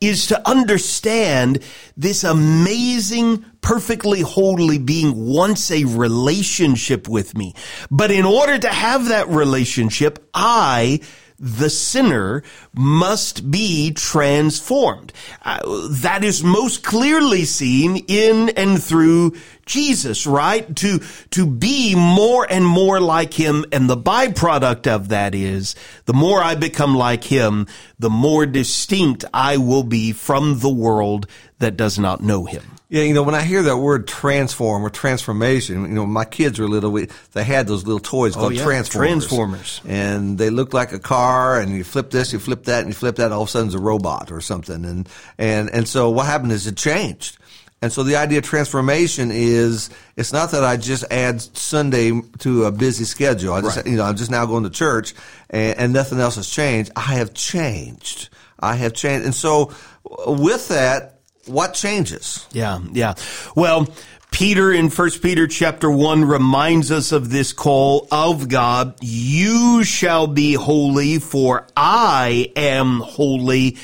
is 0.00 0.26
to 0.28 0.48
understand 0.48 1.62
this 1.96 2.24
amazing, 2.24 3.44
perfectly 3.60 4.20
holy 4.20 4.78
being 4.78 5.26
wants 5.26 5.70
a 5.70 5.84
relationship 5.84 7.08
with 7.08 7.36
me. 7.36 7.54
But 7.90 8.10
in 8.10 8.24
order 8.24 8.58
to 8.58 8.68
have 8.68 9.08
that 9.08 9.28
relationship, 9.28 10.28
I 10.34 11.00
the 11.38 11.68
sinner 11.68 12.42
must 12.74 13.50
be 13.50 13.92
transformed. 13.92 15.12
Uh, 15.42 15.88
that 15.90 16.24
is 16.24 16.42
most 16.42 16.82
clearly 16.82 17.44
seen 17.44 18.04
in 18.08 18.48
and 18.50 18.82
through 18.82 19.34
Jesus, 19.66 20.26
right? 20.26 20.74
To, 20.76 21.00
to 21.32 21.46
be 21.46 21.94
more 21.94 22.46
and 22.48 22.64
more 22.64 23.00
like 23.00 23.34
him. 23.34 23.64
And 23.72 23.90
the 23.90 23.96
byproduct 23.96 24.86
of 24.86 25.08
that 25.08 25.34
is 25.34 25.74
the 26.06 26.14
more 26.14 26.40
I 26.40 26.54
become 26.54 26.94
like 26.94 27.24
him, 27.24 27.66
the 27.98 28.10
more 28.10 28.46
distinct 28.46 29.24
I 29.34 29.56
will 29.58 29.82
be 29.82 30.12
from 30.12 30.60
the 30.60 30.72
world 30.72 31.26
that 31.58 31.76
does 31.76 31.98
not 31.98 32.22
know 32.22 32.44
him. 32.44 32.62
Yeah, 32.88 33.02
you 33.02 33.14
know, 33.14 33.24
when 33.24 33.34
I 33.34 33.42
hear 33.42 33.64
that 33.64 33.78
word 33.78 34.06
transform 34.06 34.86
or 34.86 34.90
transformation, 34.90 35.82
you 35.82 35.88
know, 35.88 36.06
my 36.06 36.24
kids 36.24 36.60
were 36.60 36.68
little, 36.68 36.92
we, 36.92 37.08
they 37.32 37.42
had 37.42 37.66
those 37.66 37.84
little 37.84 37.98
toys 37.98 38.36
oh, 38.36 38.40
called 38.40 38.54
yeah, 38.54 38.62
transformers. 38.62 39.26
Transformers. 39.26 39.80
And 39.84 40.38
they 40.38 40.50
looked 40.50 40.72
like 40.72 40.92
a 40.92 41.00
car 41.00 41.58
and 41.58 41.72
you 41.72 41.82
flip 41.82 42.10
this, 42.10 42.32
you 42.32 42.38
flip 42.38 42.64
that, 42.64 42.80
and 42.80 42.88
you 42.88 42.94
flip 42.94 43.16
that, 43.16 43.32
all 43.32 43.42
of 43.42 43.48
a 43.48 43.50
sudden 43.50 43.68
it's 43.68 43.74
a 43.74 43.80
robot 43.80 44.30
or 44.30 44.40
something. 44.40 44.84
And, 44.84 45.08
and, 45.36 45.68
and 45.70 45.88
so 45.88 46.10
what 46.10 46.26
happened 46.26 46.52
is 46.52 46.68
it 46.68 46.76
changed. 46.76 47.38
And 47.82 47.92
so 47.92 48.02
the 48.02 48.16
idea 48.16 48.38
of 48.38 48.44
transformation 48.44 49.30
is 49.30 49.90
it's 50.16 50.32
not 50.32 50.50
that 50.52 50.64
I 50.64 50.76
just 50.76 51.04
add 51.10 51.40
Sunday 51.40 52.10
to 52.38 52.64
a 52.64 52.72
busy 52.72 53.04
schedule. 53.04 53.52
I 53.52 53.60
just, 53.60 53.76
Right. 53.76 53.86
you 53.86 53.96
know, 53.96 54.04
I'm 54.04 54.16
just 54.16 54.30
now 54.30 54.46
going 54.46 54.64
to 54.64 54.70
church 54.70 55.14
and, 55.50 55.78
and 55.78 55.92
nothing 55.92 56.18
else 56.18 56.36
has 56.36 56.48
changed. 56.48 56.90
I 56.96 57.00
have 57.16 57.34
changed. 57.34 58.30
I 58.58 58.76
have 58.76 58.94
changed. 58.94 59.26
And 59.26 59.34
so 59.34 59.72
with 60.26 60.68
that, 60.68 61.20
what 61.44 61.74
changes? 61.74 62.46
Yeah, 62.52 62.78
yeah. 62.92 63.14
Well, 63.54 63.86
Peter 64.32 64.72
in 64.72 64.90
First 64.90 65.22
Peter 65.22 65.46
chapter 65.46 65.90
1 65.90 66.24
reminds 66.24 66.90
us 66.90 67.12
of 67.12 67.30
this 67.30 67.52
call 67.52 68.08
of 68.10 68.48
God. 68.48 68.96
You 69.00 69.84
shall 69.84 70.26
be 70.26 70.54
holy 70.54 71.18
for 71.18 71.66
I 71.76 72.52
am 72.56 73.00
holy. 73.00 73.76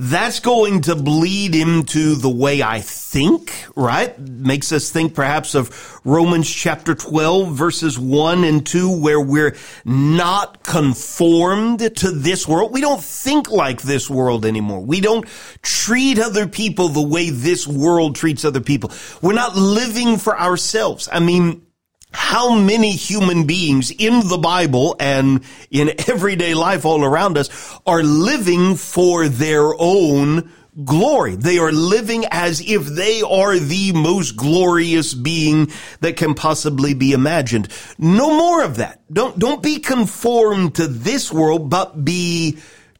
That's 0.00 0.38
going 0.38 0.82
to 0.82 0.94
bleed 0.94 1.56
into 1.56 2.14
the 2.14 2.28
way 2.28 2.62
I 2.62 2.82
think, 2.82 3.52
right? 3.74 4.16
Makes 4.16 4.70
us 4.70 4.90
think 4.90 5.12
perhaps 5.12 5.56
of 5.56 6.00
Romans 6.04 6.48
chapter 6.48 6.94
12 6.94 7.52
verses 7.52 7.98
1 7.98 8.44
and 8.44 8.64
2 8.64 9.00
where 9.00 9.20
we're 9.20 9.56
not 9.84 10.62
conformed 10.62 11.80
to 11.96 12.12
this 12.12 12.46
world. 12.46 12.72
We 12.72 12.80
don't 12.80 13.02
think 13.02 13.50
like 13.50 13.82
this 13.82 14.08
world 14.08 14.46
anymore. 14.46 14.82
We 14.82 15.00
don't 15.00 15.26
treat 15.62 16.20
other 16.20 16.46
people 16.46 16.90
the 16.90 17.02
way 17.02 17.30
this 17.30 17.66
world 17.66 18.14
treats 18.14 18.44
other 18.44 18.60
people. 18.60 18.92
We're 19.20 19.32
not 19.32 19.56
living 19.56 20.16
for 20.18 20.38
ourselves. 20.38 21.08
I 21.10 21.18
mean, 21.18 21.66
how 22.10 22.54
many 22.54 22.92
human 22.92 23.44
beings 23.46 23.90
in 23.90 24.26
the 24.28 24.38
Bible 24.38 24.96
and 24.98 25.42
in 25.70 25.92
everyday 26.08 26.54
life 26.54 26.84
all 26.84 27.04
around 27.04 27.38
us 27.38 27.78
are 27.86 28.02
living 28.02 28.76
for 28.76 29.28
their 29.28 29.72
own 29.78 30.50
glory. 30.84 31.34
They 31.34 31.58
are 31.58 31.72
living 31.72 32.24
as 32.30 32.60
if 32.60 32.86
they 32.86 33.22
are 33.22 33.58
the 33.58 33.92
most 33.92 34.36
glorious 34.36 35.12
being 35.14 35.70
that 36.00 36.16
can 36.16 36.34
possibly 36.34 36.94
be 36.94 37.12
imagined. 37.12 37.68
No 37.98 38.36
more 38.36 38.62
of 38.62 38.76
that. 38.76 39.00
Don't, 39.12 39.38
don't 39.38 39.62
be 39.62 39.80
conformed 39.80 40.76
to 40.76 40.86
this 40.86 41.32
world, 41.32 41.70
but 41.70 42.04
be 42.04 42.58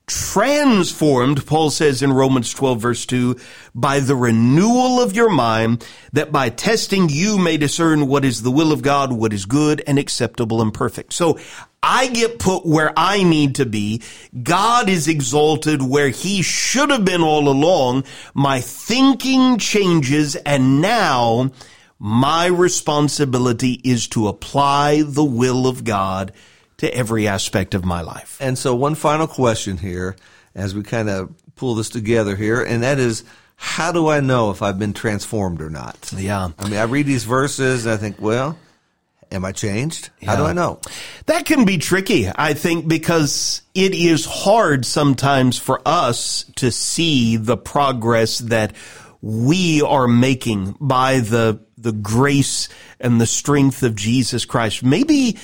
transformed, 0.09 1.47
Paul 1.47 1.71
says 1.71 2.03
in 2.03 2.13
Romans 2.13 2.53
12 2.53 2.81
verse 2.81 3.07
2, 3.07 3.37
by 3.75 4.01
the 4.01 4.17
renewal 4.17 5.01
of 5.01 5.15
your 5.15 5.29
mind, 5.29 5.87
that 6.13 6.33
by 6.33 6.49
testing 6.49 7.09
you 7.09 7.39
may 7.39 7.57
discern 7.57 8.09
what 8.09 8.25
is 8.25 8.43
the 8.43 8.51
will 8.51 8.73
of 8.73 8.83
God, 8.83 9.13
what 9.13 9.33
is 9.33 9.45
good 9.45 9.83
and 9.87 9.99
acceptable 9.99 10.61
and 10.61 10.75
perfect. 10.75 11.13
So 11.13 11.39
I 11.83 12.09
get 12.09 12.39
put 12.39 12.67
where 12.67 12.93
I 12.97 13.23
need 13.23 13.55
to 13.57 13.67
be. 13.67 14.03
God 14.43 14.89
is 14.89 15.07
exalted 15.07 15.83
where 15.83 16.09
he 16.09 16.43
should 16.43 16.91
have 16.91 17.05
been 17.05 17.23
all 17.23 17.49
along. 17.49 18.05
My 18.35 18.61
thinking 18.61 19.59
changes 19.59 20.35
and 20.35 20.81
now 20.81 21.51
my 21.99 22.47
responsibility 22.47 23.81
is 23.85 24.09
to 24.09 24.29
apply 24.29 25.03
the 25.03 25.25
will 25.25 25.67
of 25.67 25.85
God 25.85 26.33
to 26.79 26.93
every 26.95 27.29
aspect 27.29 27.75
of 27.75 27.85
my 27.85 28.01
life. 28.01 28.39
And 28.41 28.59
so 28.59 28.75
one 28.75 28.95
final 28.95 29.27
question 29.27 29.77
here 29.77 30.17
as 30.55 30.75
we 30.75 30.83
kind 30.83 31.09
of 31.09 31.33
pull 31.55 31.75
this 31.75 31.91
together 31.91 32.35
here, 32.37 32.63
and 32.63 32.83
that 32.83 32.99
is, 32.99 33.25
how 33.57 33.93
do 33.93 34.09
I 34.09 34.21
know 34.21 34.51
if 34.51 34.63
I've 34.63 34.79
been 34.79 34.93
transformed 34.93 35.61
or 35.61 35.71
not? 35.71 36.13
Yeah. 36.17 36.51
I 36.59 36.69
mean, 36.69 36.79
I 36.79 36.85
read 36.85 37.07
these 37.07 37.25
verses 37.25 37.87
and 37.87 37.95
I 37.95 37.97
think, 37.97 38.21
well, 38.21 38.57
am 39.33 39.45
I 39.45 39.53
changed? 39.53 40.11
How 40.25 40.37
do 40.37 40.45
I 40.45 40.53
know? 40.53 40.81
That 41.27 41.45
can 41.45 41.65
be 41.65 41.79
tricky, 41.79 42.31
I 42.33 42.55
think, 42.55 42.87
because 42.87 43.63
it 43.75 43.95
is 43.95 44.25
hard 44.25 44.87
sometimes 44.87 45.59
for 45.59 45.83
us 45.85 46.45
to 46.57 46.71
see 46.71 47.37
the 47.37 47.57
progress 47.57 48.39
that 48.39 48.75
we 49.21 49.83
are 49.83 50.07
making 50.07 50.77
by 50.81 51.19
the, 51.19 51.61
the 51.77 51.93
grace 51.93 52.69
and 53.01 53.21
the 53.21 53.27
strength 53.27 53.83
of 53.83 53.97
Jesus 53.97 54.45
Christ. 54.45 54.85
Maybe 54.85 55.37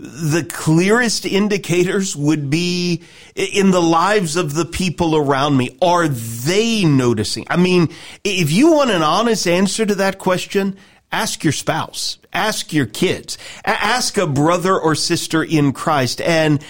the 0.00 0.44
clearest 0.44 1.26
indicators 1.26 2.14
would 2.14 2.48
be 2.48 3.02
in 3.34 3.72
the 3.72 3.82
lives 3.82 4.36
of 4.36 4.54
the 4.54 4.64
people 4.64 5.16
around 5.16 5.56
me. 5.56 5.76
Are 5.82 6.06
they 6.06 6.84
noticing? 6.84 7.46
I 7.50 7.56
mean, 7.56 7.88
if 8.22 8.52
you 8.52 8.70
want 8.72 8.90
an 8.90 9.02
honest 9.02 9.48
answer 9.48 9.84
to 9.84 9.96
that 9.96 10.20
question, 10.20 10.76
ask 11.10 11.42
your 11.42 11.52
spouse, 11.52 12.18
ask 12.32 12.72
your 12.72 12.86
kids, 12.86 13.38
ask 13.64 14.16
a 14.16 14.28
brother 14.28 14.78
or 14.78 14.94
sister 14.94 15.42
in 15.42 15.72
Christ 15.72 16.20
and 16.20 16.64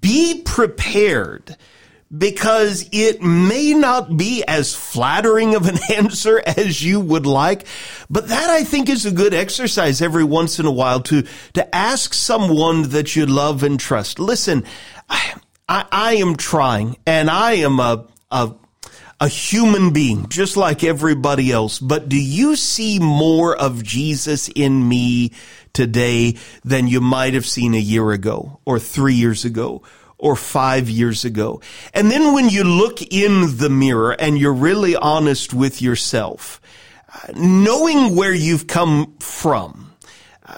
be 0.00 0.40
prepared 0.42 1.58
because 2.16 2.88
it 2.90 3.22
may 3.22 3.72
not 3.72 4.16
be 4.16 4.42
as 4.46 4.74
flattering 4.74 5.54
of 5.54 5.68
an 5.68 5.78
answer 5.94 6.42
as 6.44 6.82
you 6.82 6.98
would 6.98 7.26
like, 7.26 7.66
but 8.08 8.28
that 8.28 8.50
I 8.50 8.64
think 8.64 8.88
is 8.88 9.06
a 9.06 9.12
good 9.12 9.32
exercise 9.32 10.02
every 10.02 10.24
once 10.24 10.58
in 10.58 10.66
a 10.66 10.72
while 10.72 11.00
to, 11.02 11.24
to 11.54 11.74
ask 11.74 12.12
someone 12.12 12.90
that 12.90 13.14
you 13.14 13.26
love 13.26 13.62
and 13.62 13.78
trust. 13.78 14.18
Listen, 14.18 14.64
I, 15.08 15.34
I, 15.68 15.86
I 15.92 16.14
am 16.14 16.36
trying 16.36 16.96
and 17.06 17.30
I 17.30 17.52
am 17.52 17.78
a, 17.78 18.06
a, 18.32 18.54
a 19.20 19.28
human 19.28 19.92
being, 19.92 20.28
just 20.28 20.56
like 20.56 20.82
everybody 20.82 21.52
else. 21.52 21.78
But 21.78 22.08
do 22.08 22.20
you 22.20 22.56
see 22.56 22.98
more 22.98 23.56
of 23.56 23.84
Jesus 23.84 24.48
in 24.48 24.88
me 24.88 25.32
today 25.72 26.38
than 26.64 26.88
you 26.88 27.00
might 27.00 27.34
have 27.34 27.46
seen 27.46 27.74
a 27.74 27.78
year 27.78 28.10
ago 28.10 28.58
or 28.64 28.80
three 28.80 29.14
years 29.14 29.44
ago? 29.44 29.82
Or 30.20 30.36
five 30.36 30.88
years 30.88 31.24
ago. 31.24 31.60
And 31.94 32.10
then 32.10 32.34
when 32.34 32.48
you 32.48 32.62
look 32.62 33.00
in 33.02 33.56
the 33.56 33.70
mirror 33.70 34.12
and 34.12 34.38
you're 34.38 34.52
really 34.52 34.94
honest 34.94 35.54
with 35.54 35.80
yourself, 35.80 36.60
uh, 37.12 37.32
knowing 37.34 38.14
where 38.14 38.34
you've 38.34 38.66
come 38.66 39.16
from, 39.18 39.89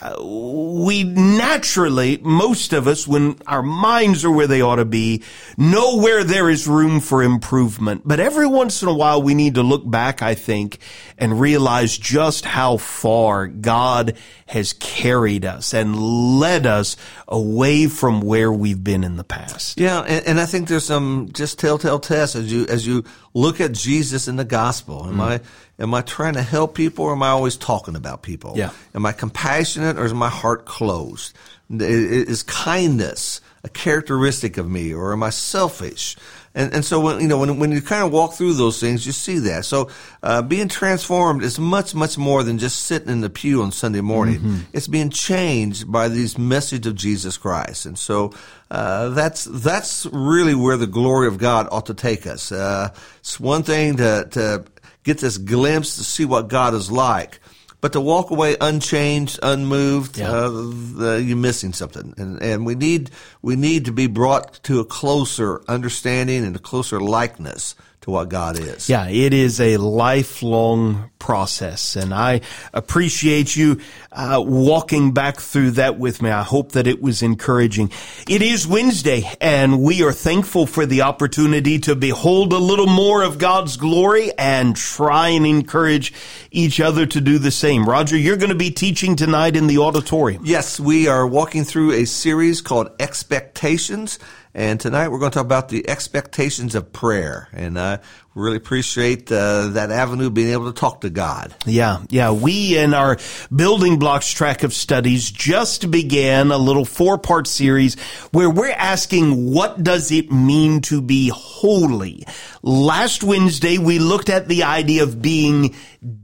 Uh, 0.02 0.20
we 0.20 1.04
naturally, 1.04 2.18
most 2.22 2.72
of 2.72 2.88
us, 2.88 3.06
when 3.06 3.38
our 3.46 3.62
minds 3.62 4.24
are 4.24 4.32
where 4.32 4.48
they 4.48 4.60
ought 4.60 4.76
to 4.76 4.84
be, 4.84 5.22
know 5.56 5.98
where 5.98 6.24
there 6.24 6.50
is 6.50 6.66
room 6.66 6.98
for 6.98 7.22
improvement. 7.22 8.02
But 8.04 8.18
every 8.18 8.48
once 8.48 8.82
in 8.82 8.88
a 8.88 8.94
while, 8.94 9.22
we 9.22 9.34
need 9.34 9.54
to 9.54 9.62
look 9.62 9.88
back, 9.88 10.20
I 10.20 10.34
think, 10.34 10.78
and 11.18 11.40
realize 11.40 11.96
just 11.96 12.44
how 12.44 12.78
far 12.78 13.46
God 13.46 14.16
has 14.46 14.72
carried 14.72 15.44
us 15.44 15.72
and 15.72 15.96
led 16.40 16.66
us 16.66 16.96
away 17.28 17.86
from 17.86 18.22
where 18.22 18.52
we've 18.52 18.82
been 18.82 19.04
in 19.04 19.16
the 19.16 19.24
past. 19.24 19.78
Yeah, 19.78 20.00
and, 20.00 20.26
and 20.26 20.40
I 20.40 20.46
think 20.46 20.66
there's 20.66 20.84
some 20.84 21.30
just 21.32 21.60
telltale 21.60 22.00
tests 22.00 22.34
as 22.34 22.52
you 22.52 22.66
as 22.66 22.84
you 22.84 23.04
look 23.34 23.60
at 23.60 23.70
Jesus 23.70 24.26
in 24.26 24.34
the 24.34 24.44
gospel. 24.44 25.06
Am 25.06 25.14
hmm. 25.14 25.20
I 25.20 25.40
am 25.82 25.92
I 25.92 26.00
trying 26.00 26.34
to 26.34 26.42
help 26.42 26.74
people, 26.74 27.04
or 27.04 27.12
am 27.12 27.22
I 27.22 27.28
always 27.28 27.56
talking 27.56 27.96
about 27.96 28.22
people? 28.22 28.54
Yeah. 28.56 28.70
Am 28.94 29.04
I 29.04 29.12
compassionate, 29.12 29.98
or 29.98 30.04
is 30.04 30.14
my 30.14 30.30
heart 30.30 30.64
closed? 30.64 31.34
Is 31.68 32.42
kindness 32.42 33.40
a 33.64 33.68
characteristic 33.68 34.58
of 34.58 34.68
me, 34.68 34.94
or 34.94 35.12
am 35.12 35.22
I 35.22 35.30
selfish? 35.30 36.16
And 36.54 36.74
and 36.74 36.84
so 36.84 37.00
when 37.00 37.20
you 37.20 37.28
know 37.28 37.38
when 37.38 37.58
when 37.58 37.72
you 37.72 37.80
kind 37.80 38.04
of 38.04 38.12
walk 38.12 38.34
through 38.34 38.54
those 38.54 38.78
things, 38.78 39.06
you 39.06 39.12
see 39.12 39.38
that. 39.40 39.64
So 39.64 39.88
uh, 40.22 40.42
being 40.42 40.68
transformed 40.68 41.42
is 41.42 41.58
much 41.58 41.94
much 41.94 42.18
more 42.18 42.42
than 42.42 42.58
just 42.58 42.80
sitting 42.80 43.08
in 43.08 43.22
the 43.22 43.30
pew 43.30 43.62
on 43.62 43.72
Sunday 43.72 44.02
morning. 44.02 44.66
It's 44.72 44.86
being 44.86 45.08
changed 45.10 45.90
by 45.90 46.08
these 46.08 46.36
message 46.36 46.86
of 46.86 46.94
Jesus 46.94 47.38
Christ. 47.38 47.86
And 47.86 47.98
so 47.98 48.34
uh, 48.70 49.08
that's 49.10 49.44
that's 49.44 50.06
really 50.12 50.54
where 50.54 50.76
the 50.76 50.86
glory 50.86 51.26
of 51.26 51.38
God 51.38 51.68
ought 51.72 51.86
to 51.86 51.94
take 51.94 52.26
us. 52.26 52.52
Uh, 52.52 52.90
it's 53.20 53.40
one 53.40 53.62
thing 53.62 53.96
to 53.96 54.28
to 54.32 54.64
get 55.04 55.18
this 55.18 55.38
glimpse 55.38 55.96
to 55.96 56.04
see 56.04 56.24
what 56.24 56.48
God 56.48 56.74
is 56.74 56.90
like. 56.90 57.40
But 57.80 57.92
to 57.94 58.00
walk 58.00 58.30
away 58.30 58.56
unchanged, 58.60 59.40
unmoved, 59.42 60.16
Yeah. 60.16 60.30
uh, 60.30 61.16
you're 61.16 61.36
missing 61.36 61.72
something, 61.72 62.14
and 62.16 62.40
and 62.40 62.64
we 62.64 62.76
need 62.76 63.10
we 63.42 63.56
need 63.56 63.84
to 63.86 63.92
be 63.92 64.06
brought 64.06 64.62
to 64.64 64.78
a 64.78 64.84
closer 64.84 65.62
understanding 65.66 66.44
and 66.44 66.54
a 66.54 66.60
closer 66.60 67.00
likeness 67.00 67.74
to 68.02 68.10
what 68.10 68.28
God 68.28 68.58
is. 68.58 68.88
Yeah, 68.88 69.08
it 69.08 69.32
is 69.32 69.60
a 69.60 69.76
lifelong 69.76 71.10
process, 71.20 71.94
and 71.94 72.12
I 72.12 72.40
appreciate 72.72 73.54
you 73.54 73.80
uh, 74.10 74.42
walking 74.44 75.12
back 75.12 75.38
through 75.38 75.72
that 75.72 75.98
with 75.98 76.20
me. 76.20 76.28
I 76.28 76.42
hope 76.42 76.72
that 76.72 76.88
it 76.88 77.00
was 77.00 77.22
encouraging. 77.22 77.92
It 78.28 78.42
is 78.42 78.66
Wednesday, 78.66 79.30
and 79.40 79.80
we 79.80 80.02
are 80.02 80.12
thankful 80.12 80.66
for 80.66 80.84
the 80.84 81.02
opportunity 81.02 81.78
to 81.80 81.94
behold 81.94 82.52
a 82.52 82.58
little 82.58 82.88
more 82.88 83.22
of 83.22 83.38
God's 83.38 83.76
glory 83.76 84.32
and 84.36 84.74
try 84.74 85.28
and 85.28 85.46
encourage 85.46 86.12
each 86.50 86.80
other 86.80 87.06
to 87.06 87.20
do 87.20 87.38
the 87.38 87.52
same. 87.52 87.88
Roger, 87.88 88.16
you're 88.16 88.36
going 88.36 88.48
to 88.50 88.56
be 88.56 88.72
teaching 88.72 89.14
tonight 89.14 89.54
in 89.54 89.68
the 89.68 89.78
auditorium. 89.78 90.42
Yes, 90.44 90.80
we 90.80 91.06
are 91.06 91.24
walking 91.26 91.62
through 91.62 91.92
a 91.92 92.04
series 92.04 92.60
called 92.60 92.90
Expectations. 92.98 94.18
And 94.54 94.78
tonight 94.78 95.08
we're 95.08 95.18
going 95.18 95.30
to 95.30 95.38
talk 95.38 95.46
about 95.46 95.70
the 95.70 95.88
expectations 95.88 96.74
of 96.74 96.92
prayer. 96.92 97.48
And 97.52 97.78
I 97.78 98.00
really 98.34 98.56
appreciate 98.56 99.30
uh, 99.30 99.68
that 99.68 99.90
avenue 99.90 100.30
being 100.30 100.52
able 100.52 100.72
to 100.72 100.78
talk 100.78 101.02
to 101.02 101.10
God. 101.10 101.54
Yeah, 101.66 102.02
yeah. 102.08 102.30
We 102.30 102.78
in 102.78 102.94
our 102.94 103.18
building 103.54 103.98
blocks 103.98 104.30
track 104.30 104.62
of 104.62 104.72
studies 104.72 105.30
just 105.30 105.90
began 105.90 106.50
a 106.50 106.58
little 106.58 106.84
four 106.84 107.18
part 107.18 107.46
series 107.46 108.00
where 108.30 108.50
we're 108.50 108.70
asking 108.70 109.52
what 109.52 109.82
does 109.82 110.10
it 110.10 110.30
mean 110.30 110.80
to 110.82 111.02
be 111.02 111.28
holy? 111.28 112.24
Last 112.62 113.22
Wednesday 113.22 113.78
we 113.78 113.98
looked 113.98 114.28
at 114.28 114.48
the 114.48 114.62
idea 114.64 115.02
of 115.02 115.20
being 115.20 115.74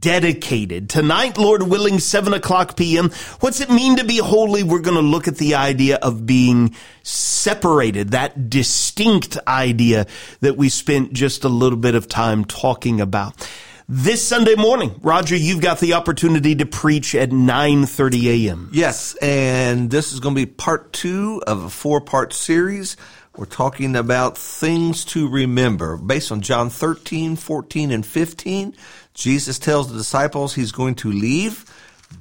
dedicated. 0.00 0.90
Tonight, 0.90 1.38
Lord 1.38 1.62
willing, 1.62 1.98
7 2.00 2.32
o'clock 2.32 2.76
p.m. 2.76 3.10
What's 3.40 3.60
it 3.60 3.70
mean 3.70 3.96
to 3.96 4.04
be 4.04 4.18
holy? 4.18 4.62
We're 4.62 4.80
going 4.80 4.96
to 4.96 5.02
look 5.02 5.28
at 5.28 5.36
the 5.36 5.54
idea 5.54 5.96
of 5.96 6.26
being 6.26 6.74
separated, 7.02 8.10
that 8.10 8.50
distinct 8.50 9.38
idea 9.46 10.06
that 10.40 10.56
we 10.56 10.68
spent 10.68 11.12
just 11.12 11.44
a 11.44 11.48
little 11.48 11.78
bit 11.78 11.94
of 11.98 12.08
time 12.08 12.46
talking 12.46 13.02
about. 13.02 13.46
This 13.90 14.26
Sunday 14.26 14.54
morning, 14.54 14.98
Roger, 15.02 15.34
you've 15.34 15.60
got 15.60 15.80
the 15.80 15.94
opportunity 15.94 16.54
to 16.54 16.66
preach 16.66 17.14
at 17.14 17.30
9:30 17.30 18.46
a.m. 18.46 18.70
Yes, 18.72 19.14
and 19.16 19.90
this 19.90 20.12
is 20.12 20.20
going 20.20 20.34
to 20.34 20.40
be 20.40 20.46
part 20.46 20.92
2 20.92 21.42
of 21.46 21.64
a 21.64 21.70
four-part 21.70 22.32
series. 22.32 22.96
We're 23.36 23.46
talking 23.46 23.96
about 23.96 24.36
things 24.36 25.04
to 25.06 25.28
remember 25.28 25.96
based 25.96 26.32
on 26.32 26.40
John 26.40 26.70
13, 26.70 27.36
14, 27.36 27.90
and 27.90 28.04
15. 28.04 28.74
Jesus 29.14 29.58
tells 29.58 29.90
the 29.90 29.96
disciples 29.96 30.54
he's 30.54 30.72
going 30.72 30.96
to 30.96 31.10
leave, 31.10 31.64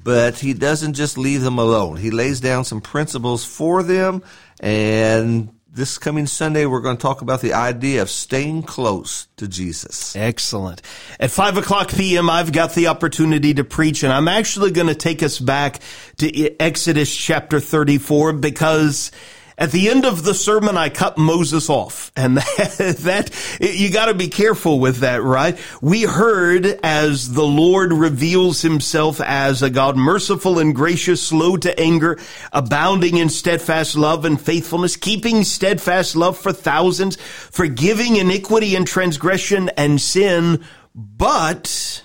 but 0.04 0.38
he 0.38 0.54
doesn't 0.54 0.94
just 0.94 1.18
leave 1.18 1.42
them 1.42 1.58
alone. 1.58 1.96
He 1.96 2.10
lays 2.10 2.40
down 2.40 2.64
some 2.64 2.80
principles 2.80 3.44
for 3.44 3.82
them 3.82 4.22
and 4.60 5.50
this 5.70 5.98
coming 5.98 6.26
Sunday, 6.26 6.66
we're 6.66 6.80
going 6.80 6.96
to 6.96 7.02
talk 7.02 7.20
about 7.20 7.40
the 7.40 7.52
idea 7.52 8.02
of 8.02 8.10
staying 8.10 8.62
close 8.62 9.28
to 9.36 9.46
Jesus. 9.46 10.16
Excellent. 10.16 10.82
At 11.20 11.30
5 11.30 11.58
o'clock 11.58 11.90
p.m., 11.90 12.30
I've 12.30 12.52
got 12.52 12.74
the 12.74 12.86
opportunity 12.88 13.54
to 13.54 13.64
preach, 13.64 14.02
and 14.02 14.12
I'm 14.12 14.28
actually 14.28 14.70
going 14.70 14.86
to 14.86 14.94
take 14.94 15.22
us 15.22 15.38
back 15.38 15.80
to 16.18 16.60
Exodus 16.60 17.14
chapter 17.14 17.60
34 17.60 18.32
because 18.34 19.10
at 19.58 19.72
the 19.72 19.88
end 19.88 20.04
of 20.04 20.22
the 20.22 20.34
sermon, 20.34 20.76
I 20.76 20.88
cut 20.88 21.18
Moses 21.18 21.68
off. 21.68 22.12
And 22.14 22.36
that, 22.58 22.96
that 23.00 23.58
you 23.60 23.92
gotta 23.92 24.14
be 24.14 24.28
careful 24.28 24.78
with 24.78 24.98
that, 24.98 25.22
right? 25.22 25.58
We 25.82 26.02
heard 26.02 26.64
as 26.84 27.32
the 27.32 27.44
Lord 27.44 27.92
reveals 27.92 28.62
himself 28.62 29.20
as 29.20 29.60
a 29.62 29.68
God 29.68 29.96
merciful 29.96 30.60
and 30.60 30.74
gracious, 30.74 31.20
slow 31.20 31.56
to 31.56 31.78
anger, 31.78 32.18
abounding 32.52 33.16
in 33.16 33.28
steadfast 33.28 33.96
love 33.96 34.24
and 34.24 34.40
faithfulness, 34.40 34.96
keeping 34.96 35.42
steadfast 35.42 36.14
love 36.14 36.38
for 36.38 36.52
thousands, 36.52 37.16
forgiving 37.16 38.14
iniquity 38.14 38.76
and 38.76 38.86
transgression 38.86 39.70
and 39.70 40.00
sin, 40.00 40.64
but 40.94 42.04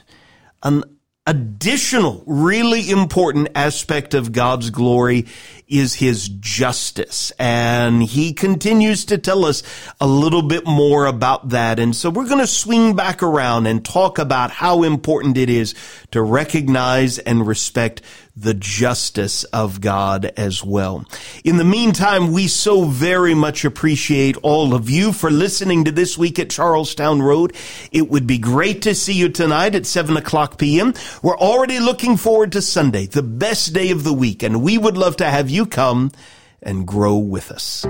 an 0.63 0.84
additional 1.25 2.21
really 2.25 2.89
important 2.89 3.47
aspect 3.55 4.13
of 4.13 4.33
God's 4.33 4.69
glory 4.69 5.25
is 5.69 5.93
his 5.95 6.27
justice. 6.27 7.31
And 7.39 8.03
he 8.03 8.33
continues 8.33 9.05
to 9.05 9.17
tell 9.17 9.45
us 9.45 9.63
a 10.01 10.07
little 10.07 10.41
bit 10.41 10.65
more 10.65 11.05
about 11.05 11.49
that. 11.49 11.79
And 11.79 11.95
so 11.95 12.09
we're 12.09 12.27
going 12.27 12.41
to 12.41 12.47
swing 12.47 12.95
back 12.95 13.23
around 13.23 13.67
and 13.67 13.83
talk 13.83 14.19
about 14.19 14.51
how 14.51 14.83
important 14.83 15.38
it 15.38 15.49
is 15.49 15.75
to 16.12 16.21
recognize 16.21 17.19
and 17.19 17.47
respect 17.47 18.01
the 18.36 18.54
justice 18.54 19.43
of 19.46 19.80
God 19.80 20.32
as 20.38 20.63
well. 20.63 21.06
In 21.43 21.58
the 21.58 21.63
meantime, 21.63 22.32
we 22.32 22.48
so 22.48 22.86
very 22.86 23.36
much 23.36 23.63
appreciate 23.63 24.38
all 24.38 24.74
of 24.74 24.89
you 24.89 25.13
for 25.13 25.30
listening 25.30 25.84
to 25.86 25.91
this 25.91 26.17
week 26.17 26.39
at 26.39 26.50
Charlestown 26.50 27.22
Road. 27.22 27.56
It 27.91 28.10
would 28.10 28.26
be 28.26 28.39
great 28.39 28.82
to 28.84 28.96
see 28.96 29.13
you 29.13 29.30
tonight 29.30 29.76
at 29.76 29.86
7 29.86 30.17
o'clock 30.17 30.58
p.m. 30.58 30.93
We're 31.22 31.38
already 31.38 31.80
looking 31.80 32.17
forward 32.17 32.52
to 32.54 32.62
Sunday, 32.62 33.06
the 33.06 33.24
best 33.24 33.74
day 33.74 33.91
of 33.91 34.04
the 34.04 34.13
week, 34.13 34.41
and 34.41 34.63
we 34.63 34.78
would 34.78 34.98
love 34.98 35.17
to 35.17 35.26
have 35.26 35.50
you 35.50 35.65
come 35.65 36.12
and 36.62 36.88
grow 36.88 37.17
with 37.17 37.52
us. 37.52 37.86